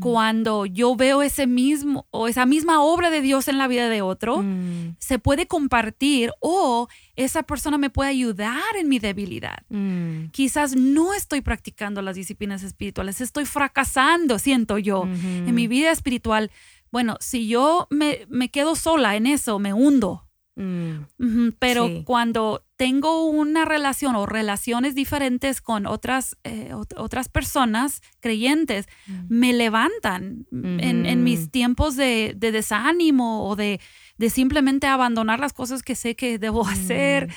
cuando 0.00 0.66
yo 0.66 0.96
veo 0.96 1.22
ese 1.22 1.46
mismo 1.46 2.06
o 2.10 2.26
esa 2.26 2.46
misma 2.46 2.82
obra 2.82 3.10
de 3.10 3.20
Dios 3.20 3.48
en 3.48 3.58
la 3.58 3.68
vida 3.68 3.88
de 3.88 4.02
otro, 4.02 4.38
mm. 4.42 4.96
se 4.98 5.18
puede 5.18 5.46
compartir 5.46 6.32
o 6.40 6.88
esa 7.16 7.44
persona 7.44 7.78
me 7.78 7.90
puede 7.90 8.10
ayudar 8.10 8.76
en 8.76 8.88
mi 8.88 8.98
debilidad. 8.98 9.58
Mm. 9.68 10.30
Quizás 10.32 10.74
no 10.74 11.14
estoy 11.14 11.42
practicando 11.42 12.02
las 12.02 12.16
disciplinas 12.16 12.62
espirituales, 12.62 13.20
estoy 13.20 13.44
fracasando, 13.44 14.38
siento 14.38 14.78
yo, 14.78 15.04
en 15.04 15.54
mi 15.54 15.68
vida 15.68 15.90
espiritual, 15.92 16.50
bueno, 16.94 17.16
si 17.18 17.48
yo 17.48 17.88
me, 17.90 18.24
me 18.28 18.50
quedo 18.50 18.76
sola 18.76 19.16
en 19.16 19.26
eso, 19.26 19.58
me 19.58 19.72
hundo. 19.72 20.28
Mm. 20.54 21.48
Pero 21.58 22.04
cuando 22.04 22.64
tengo 22.76 23.26
una 23.26 23.64
relación 23.64 24.14
o 24.14 24.26
relaciones 24.26 24.94
diferentes 24.94 25.60
con 25.60 25.86
otras, 25.86 26.36
eh, 26.44 26.70
otras 26.72 27.28
personas 27.28 28.00
creyentes, 28.20 28.86
mm. 29.08 29.24
me 29.28 29.52
levantan 29.52 30.46
en, 30.52 31.24
mis 31.24 31.50
tiempos 31.50 31.96
de, 31.96 32.36
desánimo 32.38 33.44
o 33.48 33.56
de, 33.56 33.80
de, 34.16 34.30
simplemente 34.30 34.86
abandonar 34.86 35.40
las 35.40 35.52
cosas 35.52 35.82
que 35.82 35.96
sé 35.96 36.14
que 36.14 36.38
debo 36.38 36.64
hacer. 36.64 37.28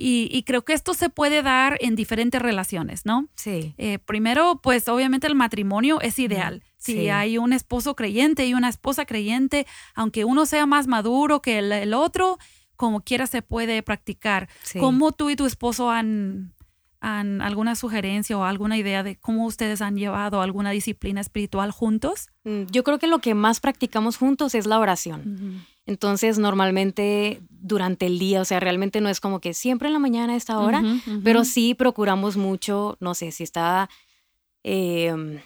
Y, 0.00 0.44
creo 0.44 0.64
que 0.64 0.74
esto 0.74 0.94
se 0.94 1.10
puede 1.10 1.42
dar 1.42 1.76
en 1.80 1.96
diferentes 1.96 2.40
relaciones, 2.40 3.04
¿no? 3.04 3.28
Sí. 3.34 3.74
Eh, 3.78 3.98
primero, 3.98 4.60
pues 4.62 4.88
obviamente 4.88 5.26
el 5.26 5.34
matrimonio 5.34 6.00
es 6.00 6.20
ideal. 6.20 6.62
Si 6.76 7.08
hay 7.08 7.36
un 7.36 7.52
esposo 7.52 7.96
creyente 7.96 8.46
y 8.46 8.54
una 8.54 8.68
esposa 8.68 9.04
creyente, 9.06 9.66
aunque 9.94 10.24
uno 10.24 10.46
sea 10.46 10.66
más 10.66 10.86
maduro 10.86 11.42
que 11.42 11.58
el, 11.58 11.94
otro, 11.94 12.38
como 12.76 13.00
quiera 13.00 13.26
se 13.26 13.42
puede 13.42 13.82
practicar. 13.82 14.48
¿Cómo 14.78 15.10
tú 15.10 15.30
y 15.30 15.36
tu 15.36 15.46
esposo 15.46 15.90
han 15.90 16.54
alguna 17.00 17.76
sugerencia 17.76 18.36
o 18.36 18.44
alguna 18.44 18.76
idea 18.76 19.02
de 19.02 19.16
cómo 19.16 19.46
ustedes 19.46 19.82
han 19.82 19.96
llevado 19.96 20.42
alguna 20.42 20.70
disciplina 20.70 21.20
espiritual 21.20 21.70
juntos? 21.70 22.28
Mm, 22.44 22.64
yo 22.70 22.84
creo 22.84 22.98
que 22.98 23.06
lo 23.06 23.20
que 23.20 23.34
más 23.34 23.60
practicamos 23.60 24.16
juntos 24.16 24.54
es 24.54 24.66
la 24.66 24.78
oración. 24.78 25.64
Entonces, 25.88 26.38
normalmente 26.38 27.40
durante 27.48 28.04
el 28.04 28.18
día, 28.18 28.42
o 28.42 28.44
sea, 28.44 28.60
realmente 28.60 29.00
no 29.00 29.08
es 29.08 29.20
como 29.20 29.40
que 29.40 29.54
siempre 29.54 29.88
en 29.88 29.94
la 29.94 29.98
mañana 29.98 30.34
a 30.34 30.36
esta 30.36 30.58
hora, 30.58 30.82
pero 31.24 31.46
sí 31.46 31.72
procuramos 31.74 32.36
mucho, 32.36 32.98
no 33.00 33.14
sé, 33.14 33.32
si 33.32 33.42
está, 33.42 33.88
em, 34.62 35.40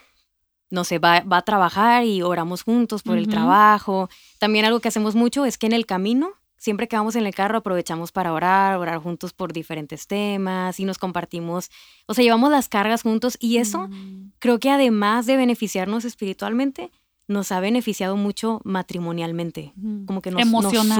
no 0.68 0.82
sé, 0.82 0.98
va, 0.98 1.20
va, 1.20 1.36
a 1.36 1.42
trabajar 1.42 2.04
y 2.04 2.22
oramos 2.22 2.64
juntos 2.64 3.04
por 3.04 3.18
el 3.18 3.28
trabajo. 3.28 4.10
También 4.40 4.64
algo 4.64 4.80
que 4.80 4.88
hacemos 4.88 5.14
mucho 5.14 5.44
es 5.44 5.58
que 5.58 5.66
en 5.66 5.74
el 5.74 5.86
camino 5.86 6.32
siempre 6.62 6.88
que 6.88 6.96
vamos 6.96 7.14
en 7.14 7.24
el 7.24 7.34
carro 7.34 7.58
aprovechamos 7.58 8.10
para 8.10 8.32
orar, 8.32 8.78
orar 8.78 8.98
juntos 8.98 9.32
por 9.32 9.52
diferentes 9.52 10.08
temas 10.08 10.78
y 10.80 10.84
nos 10.84 10.98
compartimos, 10.98 11.70
o 12.06 12.14
sea, 12.14 12.22
llevamos 12.24 12.50
las 12.50 12.68
cargas 12.68 13.02
juntos 13.02 13.36
y 13.40 13.58
eso 13.58 13.88
mm. 13.88 14.32
creo 14.38 14.60
que 14.60 14.70
además 14.70 15.26
de 15.26 15.36
beneficiarnos 15.36 16.04
espiritualmente, 16.04 16.90
nos 17.32 17.52
ha 17.52 17.60
beneficiado 17.60 18.16
mucho 18.16 18.60
matrimonialmente, 18.64 19.72
como 20.06 20.20
que 20.20 20.30
nos, 20.30 20.44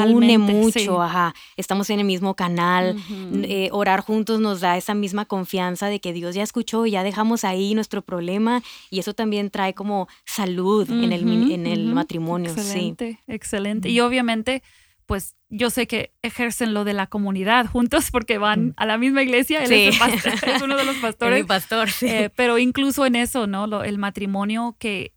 une 0.06 0.38
mucho, 0.38 1.02
ajá, 1.02 1.34
estamos 1.56 1.90
en 1.90 2.00
el 2.00 2.04
mismo 2.04 2.34
canal, 2.34 2.96
eh, 3.44 3.68
orar 3.72 4.00
juntos 4.00 4.40
nos 4.40 4.60
da 4.60 4.76
esa 4.76 4.94
misma 4.94 5.24
confianza 5.24 5.86
de 5.86 6.00
que 6.00 6.12
Dios 6.12 6.34
ya 6.34 6.42
escuchó, 6.42 6.86
ya 6.86 7.02
dejamos 7.02 7.44
ahí 7.44 7.74
nuestro 7.74 8.02
problema 8.02 8.62
y 8.90 8.98
eso 8.98 9.14
también 9.14 9.50
trae 9.50 9.74
como 9.74 10.08
salud 10.24 10.90
en 10.90 11.12
el, 11.12 11.52
en 11.52 11.66
el 11.66 11.92
matrimonio. 11.92 12.50
Excelente, 12.50 13.20
excelente. 13.26 13.88
Y 13.88 14.00
obviamente 14.00 14.62
pues 15.06 15.36
yo 15.50 15.68
sé 15.68 15.86
que 15.86 16.14
ejercen 16.22 16.72
lo 16.72 16.84
de 16.84 16.94
la 16.94 17.06
comunidad 17.06 17.66
juntos 17.66 18.10
porque 18.10 18.38
van 18.38 18.72
a 18.76 18.86
la 18.86 18.96
misma 18.96 19.22
iglesia. 19.22 19.62
Él 19.62 19.72
es, 19.72 19.98
uno 20.62 20.76
de 20.76 20.84
los 20.84 20.96
pastores. 21.02 21.44
pastor, 21.44 21.90
sí. 21.90 22.06
Eh, 22.06 22.30
pero 22.34 22.58
incluso 22.58 23.04
en 23.04 23.16
eso, 23.16 23.46
¿no? 23.46 23.82
el 23.82 23.98
matrimonio 23.98 24.76
que, 24.78 25.12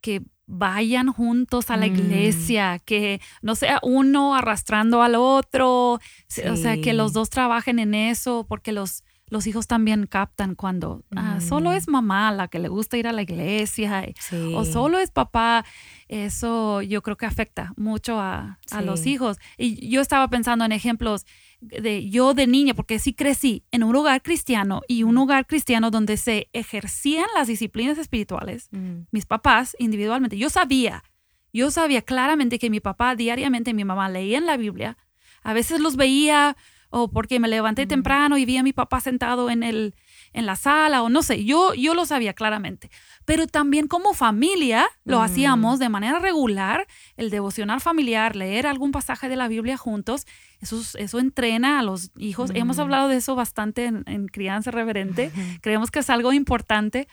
que 0.00 0.22
vayan 0.46 1.12
juntos 1.12 1.70
a 1.70 1.76
la 1.76 1.86
mm. 1.86 1.94
iglesia, 1.94 2.78
que 2.84 3.20
no 3.42 3.54
sea 3.54 3.80
uno 3.82 4.34
arrastrando 4.34 5.02
al 5.02 5.14
otro, 5.14 5.94
o 5.94 6.56
sea, 6.56 6.80
que 6.80 6.92
los 6.92 7.12
dos 7.12 7.30
trabajen 7.30 7.78
en 7.78 7.94
eso, 7.94 8.46
porque 8.48 8.72
los, 8.72 9.04
los 9.28 9.46
hijos 9.46 9.66
también 9.66 10.06
captan 10.06 10.54
cuando 10.54 11.02
ah, 11.16 11.40
solo 11.40 11.72
es 11.72 11.88
mamá 11.88 12.30
la 12.30 12.48
que 12.48 12.58
le 12.58 12.68
gusta 12.68 12.96
ir 12.96 13.08
a 13.08 13.12
la 13.12 13.22
iglesia 13.22 14.06
o 14.54 14.64
solo 14.64 14.98
es 14.98 15.10
papá. 15.10 15.64
Eso 16.08 16.82
yo 16.82 17.02
creo 17.02 17.16
que 17.16 17.26
afecta 17.26 17.72
mucho 17.76 18.20
a, 18.20 18.58
los 18.82 19.06
hijos. 19.06 19.38
Y 19.56 19.88
yo 19.88 20.00
estaba 20.00 20.28
pensando 20.28 20.64
en 20.64 20.72
ejemplos 20.72 21.24
de 21.68 22.08
yo 22.08 22.34
de 22.34 22.46
niña, 22.46 22.74
porque 22.74 22.98
sí 22.98 23.14
crecí 23.14 23.64
en 23.70 23.82
un 23.82 23.96
hogar 23.96 24.22
cristiano 24.22 24.82
y 24.88 25.02
un 25.02 25.16
hogar 25.18 25.46
cristiano 25.46 25.90
donde 25.90 26.16
se 26.16 26.48
ejercían 26.52 27.26
las 27.34 27.48
disciplinas 27.48 27.98
espirituales, 27.98 28.68
mm. 28.70 29.06
mis 29.10 29.26
papás 29.26 29.76
individualmente. 29.78 30.36
Yo 30.38 30.50
sabía, 30.50 31.04
yo 31.52 31.70
sabía 31.70 32.02
claramente 32.02 32.58
que 32.58 32.70
mi 32.70 32.80
papá 32.80 33.14
diariamente, 33.14 33.74
mi 33.74 33.84
mamá 33.84 34.08
leían 34.08 34.46
la 34.46 34.56
Biblia. 34.56 34.96
A 35.42 35.52
veces 35.52 35.80
los 35.80 35.96
veía 35.96 36.56
o 36.96 37.08
porque 37.08 37.40
me 37.40 37.48
levanté 37.48 37.86
temprano 37.86 38.38
y 38.38 38.44
vi 38.44 38.56
a 38.56 38.62
mi 38.62 38.72
papá 38.72 39.00
sentado 39.00 39.50
en, 39.50 39.64
el, 39.64 39.96
en 40.32 40.46
la 40.46 40.54
sala, 40.54 41.02
o 41.02 41.08
no 41.08 41.24
sé, 41.24 41.44
yo, 41.44 41.74
yo 41.74 41.92
lo 41.92 42.06
sabía 42.06 42.34
claramente. 42.34 42.88
Pero 43.24 43.48
también 43.48 43.88
como 43.88 44.14
familia 44.14 44.86
lo 45.04 45.20
hacíamos 45.20 45.80
de 45.80 45.88
manera 45.88 46.20
regular, 46.20 46.86
el 47.16 47.30
devocional 47.30 47.80
familiar, 47.80 48.36
leer 48.36 48.68
algún 48.68 48.92
pasaje 48.92 49.28
de 49.28 49.34
la 49.34 49.48
Biblia 49.48 49.76
juntos, 49.76 50.24
eso, 50.64 50.98
eso 50.98 51.18
entrena 51.18 51.78
a 51.78 51.82
los 51.82 52.10
hijos. 52.16 52.50
Hemos 52.54 52.78
hablado 52.78 53.08
de 53.08 53.16
eso 53.16 53.34
bastante 53.34 53.86
en, 53.86 54.26
Crianza 54.28 54.70
Reverente, 54.70 55.30
creemos 55.62 55.90
que 55.90 56.00
es 56.00 56.10
algo 56.10 56.32
importante. 56.32 57.08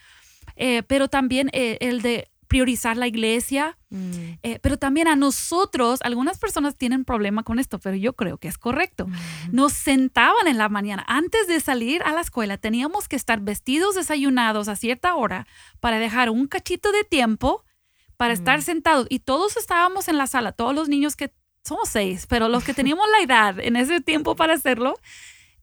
Eh, 0.56 0.84
pero 0.84 1.08
también 1.08 1.50
eh, 1.54 1.78
el 1.82 2.02
de 2.02 2.32
priorizar 2.52 2.98
la 2.98 3.08
iglesia, 3.08 3.78
mm. 3.92 4.12
eh, 4.44 4.60
pero 4.62 4.76
también 4.76 5.08
a 5.08 5.16
nosotros, 5.16 6.02
algunas 6.04 6.38
personas 6.38 6.76
tienen 6.76 7.06
problema 7.06 7.44
con 7.44 7.60
esto, 7.60 7.80
pero 7.80 7.96
yo 7.96 8.12
creo 8.12 8.40
que 8.40 8.50
es 8.50 8.58
correcto. 8.58 9.08
Nos 9.54 9.72
sentaban 9.72 10.50
en 10.50 10.58
la 10.58 10.68
mañana, 10.68 11.06
antes 11.08 11.48
de 11.48 11.62
salir 11.62 12.04
a 12.04 12.12
la 12.12 12.20
escuela, 12.20 12.58
teníamos 12.58 13.08
que 13.08 13.16
estar 13.16 13.40
vestidos, 13.40 13.96
desayunados 13.96 14.68
a 14.68 14.76
cierta 14.76 15.16
hora 15.16 15.48
para 15.80 15.98
dejar 15.98 16.30
un 16.30 16.48
cachito 16.48 16.92
de 16.92 17.06
tiempo 17.06 17.64
para 18.18 18.34
estar 18.34 18.60
mm. 18.60 18.64
sentados 18.64 19.08
y 19.10 19.20
todos 19.20 19.56
estábamos 19.56 20.10
en 20.10 20.18
la 20.18 20.28
sala, 20.28 20.52
todos 20.52 20.76
los 20.76 20.90
niños 20.90 21.16
que 21.16 21.32
somos 21.64 21.90
seis, 21.90 22.26
pero 22.28 22.50
los 22.50 22.64
que 22.64 22.74
teníamos 22.74 23.06
la 23.12 23.24
edad 23.24 23.60
en 23.60 23.76
ese 23.76 24.02
tiempo 24.02 24.36
para 24.36 24.54
hacerlo, 24.54 24.96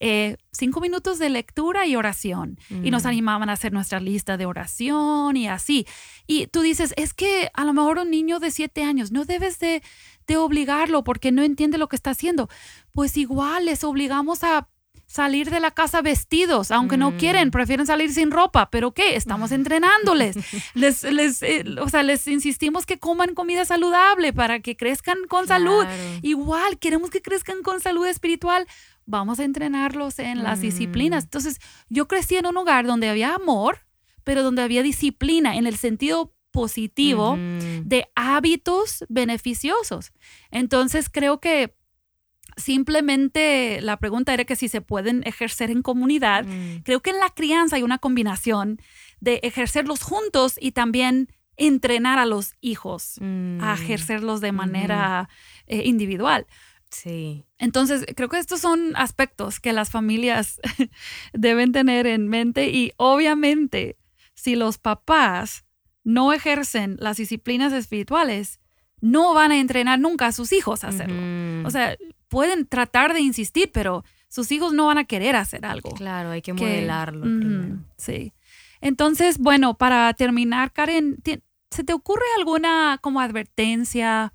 eh, 0.01 0.37
cinco 0.53 0.81
minutos 0.81 1.19
de 1.19 1.29
lectura 1.29 1.87
y 1.87 1.97
oración. 1.97 2.59
Y 2.71 2.91
nos 2.91 3.05
mm. 3.05 3.09
animaban 3.09 3.51
a 3.51 3.55
hacer 3.55 3.73
nuestra 3.73 3.99
lista 3.99 4.37
de 4.37 4.47
oración 4.47 5.37
y 5.37 5.49
así. 5.49 5.87
Y 6.27 6.47
tú 6.47 6.61
dices, 6.61 6.95
es 6.97 7.15
que 7.15 7.51
a 7.53 7.65
lo 7.65 7.73
mejor 7.73 7.99
un 7.99 8.11
niño 8.11 8.39
de 8.39 8.51
siete 8.51 8.85
años 8.85 9.11
no 9.11 9.25
debes 9.25 9.59
de, 9.59 9.83
de 10.27 10.37
obligarlo 10.37 11.03
porque 11.03 11.33
no 11.33 11.43
entiende 11.43 11.79
lo 11.79 11.89
que 11.89 11.97
está 11.97 12.11
haciendo. 12.11 12.49
Pues 12.93 13.17
igual 13.17 13.65
les 13.65 13.83
obligamos 13.83 14.45
a 14.45 14.69
salir 15.09 15.51
de 15.51 15.59
la 15.59 15.71
casa 15.73 16.03
vestidos, 16.03 16.71
aunque 16.71 16.99
no 16.99 17.17
quieren, 17.17 17.49
mm. 17.49 17.51
prefieren 17.51 17.87
salir 17.87 18.13
sin 18.13 18.31
ropa, 18.31 18.71
pero 18.71 18.93
¿qué? 18.93 19.17
Estamos 19.17 19.51
entrenándoles. 19.53 20.37
les, 20.75 21.03
les, 21.03 21.43
eh, 21.43 21.65
o 21.81 21.89
sea, 21.89 22.05
les 22.05 22.29
insistimos 22.29 22.87
que 22.87 22.99
coman 22.99 23.35
comida 23.35 23.65
saludable 23.65 24.33
para 24.33 24.61
que 24.61 24.77
crezcan 24.77 25.19
con 25.29 25.49
salud. 25.49 25.87
Igual, 26.23 26.79
queremos 26.79 27.11
que 27.11 27.23
crezcan 27.23 27.63
con 27.63 27.81
salud 27.81 28.07
espiritual 28.07 28.67
vamos 29.11 29.41
a 29.41 29.45
entrenarlos 29.45 30.19
en 30.19 30.43
las 30.43 30.61
disciplinas. 30.61 31.25
Mm. 31.25 31.27
Entonces, 31.27 31.61
yo 31.89 32.07
crecí 32.07 32.37
en 32.37 32.45
un 32.45 32.59
hogar 32.59 32.87
donde 32.87 33.09
había 33.09 33.35
amor, 33.35 33.87
pero 34.23 34.43
donde 34.43 34.61
había 34.61 34.83
disciplina 34.83 35.57
en 35.57 35.67
el 35.67 35.79
sentido 35.79 36.35
positivo 36.51 37.39
de 37.85 38.07
hábitos 38.15 39.07
beneficiosos. 39.09 40.13
Entonces, 40.51 41.09
creo 41.09 41.41
que 41.41 41.75
simplemente 42.59 43.81
la 43.81 43.97
pregunta 43.97 44.35
era 44.35 44.45
que 44.45 44.57
si 44.57 44.69
se 44.69 44.81
pueden 44.81 45.23
ejercer 45.25 45.71
en 45.71 45.83
comunidad. 45.83 46.45
Mm. 46.45 46.83
Creo 46.83 47.01
que 47.01 47.11
en 47.11 47.19
la 47.19 47.31
crianza 47.31 47.77
hay 47.77 47.83
una 47.83 47.99
combinación 47.99 48.81
de 49.21 49.41
ejercerlos 49.43 50.03
juntos 50.03 50.57
y 50.61 50.73
también 50.73 51.29
entrenar 51.57 52.19
a 52.19 52.27
los 52.27 52.55
hijos 52.61 53.19
a 53.19 53.25
mm. 53.25 53.83
ejercerlos 53.83 54.41
de 54.41 54.53
manera 54.53 55.29
eh, 55.67 55.83
individual. 55.85 56.47
Sí. 56.91 57.45
Entonces, 57.59 58.07
creo 58.17 58.29
que 58.29 58.39
estos 58.39 58.61
son 58.61 58.93
aspectos 58.97 59.61
que 59.61 59.73
las 59.73 59.91
familias 59.91 60.61
deben 61.33 61.73
tener 61.73 62.07
en 62.07 62.29
mente 62.29 62.71
y 62.71 62.93
obviamente 62.97 63.99
si 64.35 64.57
los 64.57 64.79
papás 64.79 65.65
no 66.05 66.33
ejercen 66.33 66.97
las 67.01 67.19
disciplinas 67.19 67.73
espirituales, 67.73 68.61
no 69.01 69.35
van 69.35 69.53
a 69.53 69.59
entrenar 69.59 69.99
nunca 69.99 70.27
a 70.27 70.33
sus 70.33 70.53
hijos 70.53 70.85
a 70.85 70.89
hacerlo. 70.89 71.67
O 71.67 71.71
sea, 71.71 71.97
pueden 72.29 72.67
tratar 72.67 73.15
de 73.15 73.21
insistir, 73.21 73.71
pero 73.73 74.05
sus 74.29 74.53
hijos 74.53 74.73
no 74.73 74.87
van 74.87 74.99
a 74.99 75.05
querer 75.05 75.37
hacer 75.37 75.65
algo. 75.65 75.91
Claro, 75.91 76.31
hay 76.31 76.43
que, 76.43 76.53
modelarlo. 76.53 77.27
sí. 77.97 78.33
Entonces, 78.81 79.39
bueno, 79.39 79.75
para 79.75 80.13
terminar, 80.15 80.73
Karen, 80.73 81.17
¿se 81.71 81.85
te 81.85 81.93
ocurre 81.93 82.25
alguna 82.37 82.99
como 83.01 83.21
advertencia 83.21 84.33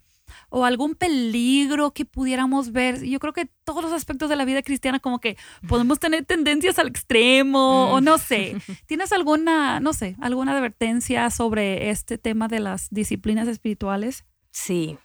o 0.50 0.66
algún 0.66 0.96
peligro 0.96 1.92
que 1.92 2.06
pudiéramos 2.06 2.72
ver. 2.72 3.04
Yo 3.04 3.20
creo 3.20 3.34
que 3.34 3.50
todos 3.64 3.84
los 3.84 3.94
aspectos 3.94 4.30
de 4.30 4.36
la 4.36 4.46
vida 4.46 4.62
cristiana 4.62 5.00
como 5.00 5.20
que 5.20 5.38
podemos 5.68 6.00
tener 6.00 6.26
tendencias 6.26 6.80
al 6.80 6.88
extremo 6.88 7.92
o 7.92 8.02
no 8.02 8.18
sé. 8.18 8.56
¿Tienes 8.86 9.12
alguna, 9.12 9.80
no 9.80 9.94
sé, 9.94 10.16
alguna 10.22 10.56
advertencia 10.56 11.30
sobre 11.30 11.90
este 11.90 12.18
tema 12.18 12.48
de 12.48 12.60
las 12.60 12.90
disciplinas 12.90 13.48
espirituales? 13.48 14.26
Sí. 14.54 14.98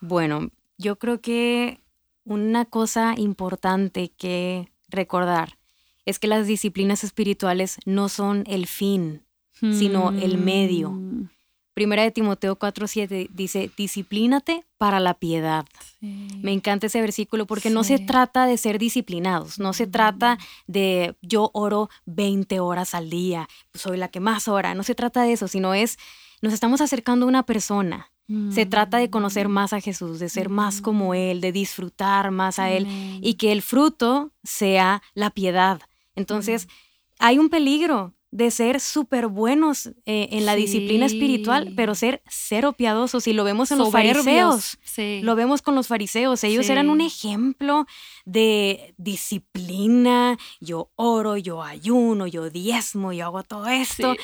Bueno, 0.00 0.50
yo 0.76 0.98
creo 0.98 1.20
que 1.20 1.80
una 2.24 2.64
cosa 2.66 3.14
importante 3.16 4.12
que 4.16 4.70
recordar 4.88 5.58
es 6.04 6.18
que 6.18 6.28
las 6.28 6.46
disciplinas 6.46 7.02
espirituales 7.02 7.78
no 7.84 8.08
son 8.08 8.44
el 8.46 8.66
fin, 8.66 9.24
sino 9.52 10.10
el 10.10 10.38
medio. 10.38 10.90
Mm. 10.90 11.30
Primera 11.74 12.02
de 12.02 12.10
Timoteo 12.10 12.58
4:7 12.58 13.28
dice, 13.32 13.70
disciplínate 13.76 14.64
para 14.78 15.00
la 15.00 15.14
piedad. 15.14 15.64
Me 16.00 16.52
encanta 16.52 16.86
ese 16.86 17.00
versículo 17.00 17.46
porque 17.46 17.70
no 17.70 17.84
se 17.84 17.98
trata 17.98 18.46
de 18.46 18.56
ser 18.56 18.78
disciplinados, 18.78 19.58
no 19.58 19.72
se 19.72 19.86
trata 19.86 20.38
de 20.66 21.16
yo 21.22 21.50
oro 21.54 21.88
20 22.06 22.60
horas 22.60 22.94
al 22.94 23.10
día, 23.10 23.48
soy 23.74 23.96
la 23.96 24.08
que 24.08 24.20
más 24.20 24.48
ora, 24.48 24.74
no 24.74 24.82
se 24.82 24.94
trata 24.94 25.22
de 25.22 25.32
eso, 25.32 25.48
sino 25.48 25.74
es, 25.74 25.98
nos 26.42 26.52
estamos 26.52 26.80
acercando 26.80 27.26
a 27.26 27.28
una 27.28 27.44
persona. 27.44 28.10
Se 28.50 28.66
trata 28.66 28.98
de 28.98 29.08
conocer 29.08 29.48
mm. 29.48 29.52
más 29.52 29.72
a 29.72 29.80
Jesús, 29.80 30.18
de 30.18 30.28
ser 30.28 30.50
más 30.50 30.82
como 30.82 31.14
Él, 31.14 31.40
de 31.40 31.50
disfrutar 31.50 32.30
más 32.30 32.58
a 32.58 32.70
Él 32.70 32.86
y 33.22 33.34
que 33.34 33.52
el 33.52 33.62
fruto 33.62 34.32
sea 34.42 35.02
la 35.14 35.30
piedad. 35.30 35.80
Entonces, 36.14 36.68
hay 37.18 37.38
un 37.38 37.48
peligro 37.48 38.14
de 38.30 38.50
ser 38.50 38.80
súper 38.80 39.26
buenos 39.26 39.86
eh, 40.04 40.28
en 40.32 40.44
la 40.44 40.54
disciplina 40.54 41.06
espiritual, 41.06 41.72
pero 41.74 41.94
ser 41.94 42.22
cero 42.28 42.74
piadosos. 42.74 43.26
Y 43.26 43.32
lo 43.32 43.44
vemos 43.44 43.70
en 43.70 43.78
los 43.78 43.90
fariseos. 43.90 44.78
Lo 45.22 45.34
vemos 45.34 45.62
con 45.62 45.74
los 45.74 45.86
fariseos. 45.86 46.44
Ellos 46.44 46.68
eran 46.68 46.90
un 46.90 47.00
ejemplo 47.00 47.86
de 48.26 48.94
disciplina. 48.98 50.36
Yo 50.60 50.90
oro, 50.96 51.38
yo 51.38 51.62
ayuno, 51.62 52.26
yo 52.26 52.50
diezmo, 52.50 53.12
yo 53.12 53.24
hago 53.24 53.42
todo 53.42 53.66
esto. 53.68 54.14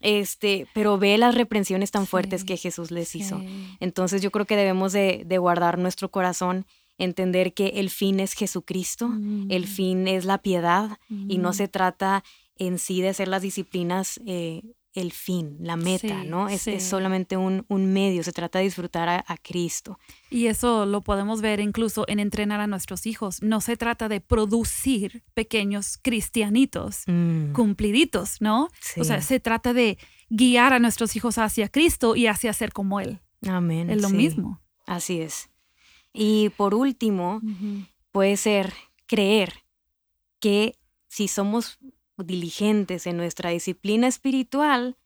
Este, 0.00 0.66
pero 0.74 0.98
ve 0.98 1.18
las 1.18 1.34
reprensiones 1.34 1.90
tan 1.90 2.06
fuertes 2.06 2.44
que 2.44 2.56
Jesús 2.56 2.90
les 2.90 3.14
hizo. 3.16 3.42
Entonces 3.80 4.22
yo 4.22 4.30
creo 4.30 4.46
que 4.46 4.56
debemos 4.56 4.92
de, 4.92 5.24
guardar 5.38 5.78
nuestro 5.78 6.10
corazón 6.10 6.66
entender 6.98 7.52
que 7.54 7.68
el 7.76 7.90
fin 7.90 8.20
es 8.20 8.32
Jesucristo, 8.32 9.06
el 9.48 9.62
mm. 9.62 9.66
fin 9.66 10.08
es 10.08 10.24
la 10.24 10.38
piedad 10.38 10.98
y 11.08 11.38
no 11.38 11.50
mm. 11.50 11.54
se 11.54 11.68
trata 11.68 12.24
en 12.56 12.78
sí 12.78 13.00
de 13.00 13.14
ser 13.14 13.28
las 13.28 13.42
disciplinas 13.42 14.20
eh, 14.26 14.62
el 14.94 15.12
fin, 15.12 15.56
la 15.60 15.76
meta, 15.76 16.24
¿no? 16.24 16.48
Es, 16.48 16.66
solamente 16.82 17.36
un, 17.36 17.64
medio, 17.68 18.22
se 18.22 18.32
trata 18.32 18.58
de 18.58 18.64
disfrutar 18.64 19.08
a, 19.08 19.36
Cristo. 19.42 19.98
Y 20.30 20.46
eso 20.46 20.86
lo 20.86 21.02
podemos 21.02 21.40
ver 21.40 21.60
incluso 21.60 22.04
en 22.08 22.18
entrenar 22.18 22.60
a 22.60 22.66
nuestros 22.66 23.06
hijos. 23.06 23.42
No 23.42 23.60
se 23.60 23.76
trata 23.76 24.08
de 24.08 24.20
producir 24.20 25.22
pequeños 25.34 25.98
cristianitos 25.98 27.04
mm. 27.06 27.52
cumpliditos, 27.52 28.40
¿no? 28.40 28.68
O 28.96 29.04
sea, 29.04 29.22
se 29.22 29.40
trata 29.40 29.72
de 29.72 29.98
guiar 30.30 30.72
a 30.72 30.78
nuestros 30.78 31.14
hijos 31.16 31.38
hacia 31.38 31.68
Cristo 31.68 32.16
y 32.16 32.26
hacia 32.26 32.52
ser 32.52 32.72
como 32.72 33.00
Él. 33.00 33.20
Amén. 33.46 33.90
Es 33.90 34.02
lo 34.02 34.10
mismo. 34.10 34.60
Así 34.86 35.20
es. 35.20 35.50
Y 36.12 36.48
por 36.50 36.74
último, 36.74 37.40
puede 38.10 38.36
ser 38.36 38.72
creer 39.06 39.64
que 40.40 40.78
si 41.08 41.28
somos 41.28 41.78
diligentes 42.24 43.06
en 43.06 43.16
nuestra 43.16 43.50
disciplina 43.50 44.06
espiritual, 44.06 44.96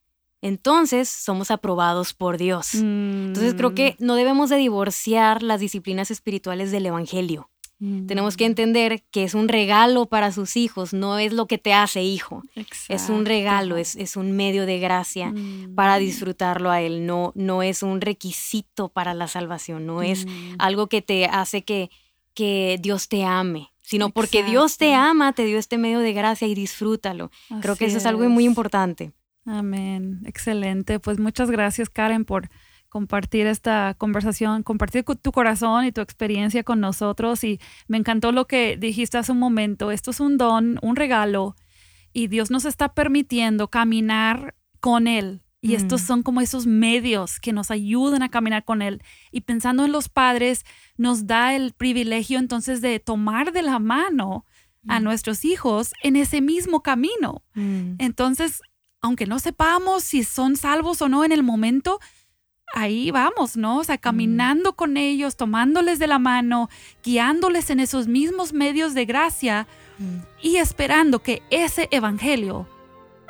entonces 0.43 1.09
somos 1.09 1.53
aprobados 1.53 2.15
por 2.15 2.37
Dios. 2.37 2.75
Entonces 2.75 3.55
creo 3.55 3.75
que 3.75 3.97
mm. 3.99 4.05
no 4.05 4.17
debemos 4.17 4.51
de 4.51 4.57
divorciar 4.57 5.43
las 5.43 5.61
disciplinas 5.61 6.11
espirituales 6.11 6.73
del 6.73 6.87
Evangelio. 6.87 7.49
Tenemos 8.07 8.37
que 8.37 8.45
mm. 8.45 8.51
entender 8.51 9.03
que 9.11 9.25
es 9.25 9.35
un 9.35 9.49
regalo 9.49 10.07
para 10.07 10.31
sus 10.31 10.57
hijos, 10.57 10.93
no 10.93 11.19
es 11.19 11.33
lo 11.33 11.47
que 11.47 11.59
te 11.59 11.75
hace 11.75 12.03
hijo. 12.05 12.45
Es 12.89 13.09
un 13.09 13.27
regalo, 13.27 13.77
es, 13.77 13.97
es, 13.97 14.17
un 14.17 14.31
medio 14.33 14.67
de 14.67 14.79
gracia 14.79 15.35
para 15.75 15.97
mm. 15.97 16.01
disfrutarlo 16.01 16.71
a 16.71 16.81
Él, 16.81 17.07
no, 17.07 17.33
no 17.35 17.65
es 17.65 17.83
un 17.83 18.01
requisito 18.01 18.89
para 18.89 19.15
la 19.15 19.27
salvación, 19.27 19.85
no 19.85 20.03
es 20.03 20.27
algo 20.59 20.89
que 20.89 21.03
te 21.03 21.27
hace 21.27 21.63
que, 21.63 21.91
que 22.35 22.79
Dios 22.81 23.09
te 23.09 23.25
ame 23.25 23.72
sino 23.93 24.09
porque 24.09 24.43
Dios 24.43 24.79
te 24.79 24.95
ama, 24.95 25.35
te 25.35 25.45
dio 25.45 25.59
este 25.59 25.77
medio 25.77 25.99
de 25.99 26.15
gracia 26.15 26.49
y 26.49 26.55
disfrútalo. 26.55 27.31
Creo 27.61 27.77
que 27.77 27.85
eso 27.85 27.99
es 27.99 28.07
algo 28.07 28.27
muy 28.31 28.47
importante. 28.47 29.13
Amén. 29.45 30.23
Excelente. 30.25 30.99
Pues 30.99 31.19
muchas 31.19 31.51
gracias, 31.51 31.91
Karen, 31.91 32.25
por 32.25 32.49
compartir 32.89 33.47
esta 33.47 33.95
conversación, 33.99 34.63
compartir 34.63 35.05
tu 35.05 35.31
corazón 35.31 35.85
y 35.85 35.93
tu 35.93 36.01
experiencia 36.01 36.65
con 36.65 36.81
nosotros. 36.81 37.45
Y 37.45 37.61
me 37.87 37.99
encantó 37.99 38.33
lo 38.33 38.47
que 38.47 38.79
dijiste 38.79 39.19
hace 39.19 39.33
un 39.33 39.39
momento. 39.39 39.91
Esto 39.91 40.11
es 40.11 40.21
un 40.21 40.39
don, 40.39 40.79
un 40.81 40.97
regalo, 40.97 41.55
y 42.15 42.29
Dios 42.29 42.51
nos 42.51 42.65
está 42.65 42.95
permitiendo 42.95 43.69
caminar 43.69 44.55
con 44.81 45.07
Él 45.07 45.43
y 45.65 45.77
estos 45.77 46.01
son 46.01 46.25
como 46.25 46.41
esos 46.41 46.67
medios 46.67 47.39
que 47.39 47.53
nos 47.53 47.71
ayudan 47.71 48.25
a 48.25 48.31
caminar 48.31 48.65
con 48.65 48.83
Él. 48.83 49.01
Y 49.31 49.43
pensando 49.43 49.85
en 49.85 49.93
los 49.93 50.09
padres, 50.09 50.65
nos 50.97 51.29
da 51.29 51.55
el 51.55 51.73
privilegio 51.73 52.41
entonces 52.41 52.81
de 52.81 52.99
tomar 52.99 53.53
de 53.53 53.63
la 53.63 53.79
mano 53.79 54.45
a 54.89 54.99
nuestros 54.99 55.45
hijos 55.45 55.93
en 56.03 56.17
ese 56.17 56.41
mismo 56.41 56.83
camino. 56.83 57.45
Mm. 57.55 57.95
Entonces, 57.99 58.61
aunque 59.01 59.27
no 59.27 59.39
sepamos 59.39 60.03
si 60.03 60.25
son 60.25 60.57
salvos 60.57 61.01
o 61.01 61.09
no 61.09 61.25
en 61.25 61.31
el 61.31 61.45
momento, 61.45 62.01
ahí 62.75 63.13
vamos, 63.13 63.57
¿no? 63.57 63.79
O 63.79 63.85
sea, 63.85 63.99
caminando 63.99 64.75
con 64.75 64.97
ellos, 64.97 65.37
tomándoles 65.37 66.01
de 66.01 66.09
la 66.09 66.19
mano, 66.19 66.71
guiándoles 67.05 67.71
en 67.71 67.79
esos 67.79 68.09
mismos 68.09 68.53
medios 68.53 68.95
de 68.95 69.05
gracia 69.05 69.69
mm. 69.99 70.17
y 70.43 70.57
esperando 70.57 71.21
que 71.21 71.41
ese 71.51 71.87
evangelio 71.93 72.67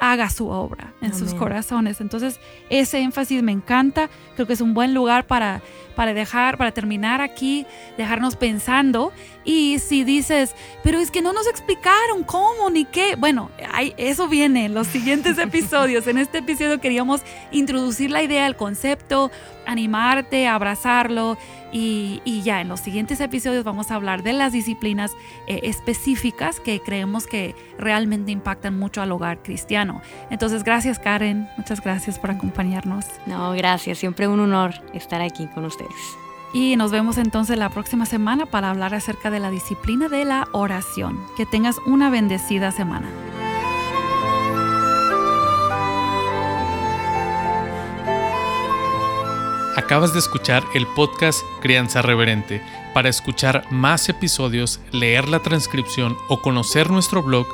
haga 0.03 0.31
su 0.31 0.49
obra 0.49 0.93
en 1.01 1.15
sus 1.15 1.33
corazones. 1.33 2.01
Entonces, 2.01 2.41
ese 2.71 2.99
énfasis 2.99 3.41
me 3.41 3.53
encanta. 3.53 4.11
Creo 4.35 4.49
que 4.49 4.55
es 4.55 4.61
un 4.61 4.75
buen 4.75 4.95
lugar 4.95 5.29
para, 5.29 5.63
para 5.95 6.13
dejar, 6.13 6.59
para 6.59 6.73
terminar 6.73 7.21
aquí, 7.21 7.67
dejarnos 7.97 8.35
pensando. 8.35 9.13
Y 9.45 9.79
si 9.79 10.05
dices, 10.05 10.55
pero 10.83 10.99
es 10.99 11.11
que 11.11 11.23
no 11.23 11.33
nos 11.33 11.47
explicaron 11.47 12.25
cómo 12.25 12.71
ni 12.71 12.85
qué, 12.85 13.17
bueno, 13.17 13.51
eso 13.97 14.29
viene 14.29 14.67
en 14.67 14.75
los 14.75 14.87
siguientes 14.87 15.39
episodios. 15.39 16.07
En 16.07 16.19
este 16.19 16.39
episodio 16.39 16.81
queríamos 16.81 17.23
introducir 17.51 18.11
la 18.11 18.23
idea, 18.23 18.47
el 18.47 18.57
concepto, 18.57 19.31
animarte, 19.67 20.47
abrazarlo 20.47 21.37
y, 21.73 22.43
ya 22.45 22.61
en 22.61 22.69
los 22.69 22.81
siguientes 22.81 23.21
episodios 23.21 23.65
vamos 23.65 23.91
a 23.91 23.95
hablar 23.95 24.23
de 24.23 24.33
las 24.33 24.53
disciplinas 24.53 25.13
eh, 25.47 25.61
específicas 25.63 26.61
que 26.61 26.81
creemos 26.81 27.27
que 27.27 27.55
realmente 27.79 28.31
impactan 28.33 28.79
mucho 28.79 29.01
al 29.01 29.13
hogar 29.13 29.43
cristiano. 29.43 30.03
Entonces, 30.31 30.65
gracias 30.65 30.99
Karen, 30.99 31.49
muchas 31.57 31.81
gracias 31.81 32.19
por 32.19 32.31
acompañarnos. 32.31 33.07
No, 33.27 33.53
gracias, 33.53 33.99
siempre 33.99 34.29
un 34.29 34.41
honor 34.41 34.75
estar 34.93 35.23
aquí 35.23 35.47
con 35.55 35.65
ustedes. 35.65 36.22
Y 36.53 36.77
nos 36.77 36.91
vemos 36.91 37.17
entonces 37.17 37.57
la 37.57 37.71
próxima 37.71 38.05
semana 38.05 38.47
para 38.47 38.71
hablar 38.71 38.95
acerca 38.95 39.31
de 39.31 39.41
la 39.41 39.51
disciplina 39.51 40.09
de 40.09 40.25
la 40.25 40.49
oración. 40.53 41.19
Que 41.37 41.47
tengas 41.47 41.79
una 41.87 42.11
bendecida 42.11 42.73
semana. 42.73 43.09
Acabas 49.77 50.13
de 50.13 50.19
escuchar 50.19 50.63
el 50.75 50.87
podcast 50.89 51.41
Crianza 51.63 52.03
Reverente. 52.03 52.63
Para 52.93 53.09
escuchar 53.09 53.65
más 53.71 54.11
episodios, 54.11 54.81
leer 54.91 55.29
la 55.29 55.41
transcripción 55.41 56.17
o 56.29 56.43
conocer 56.43 56.91
nuestro 56.91 57.23
blog, 57.23 57.47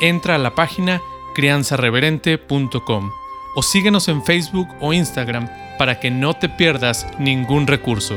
entra 0.00 0.36
a 0.36 0.38
la 0.38 0.54
página 0.54 1.02
crianzareverente.com 1.34 3.10
o 3.54 3.62
síguenos 3.62 4.08
en 4.08 4.24
Facebook 4.24 4.68
o 4.80 4.94
Instagram 4.94 5.48
para 5.78 6.00
que 6.00 6.10
no 6.10 6.32
te 6.34 6.48
pierdas 6.48 7.06
ningún 7.18 7.66
recurso. 7.66 8.16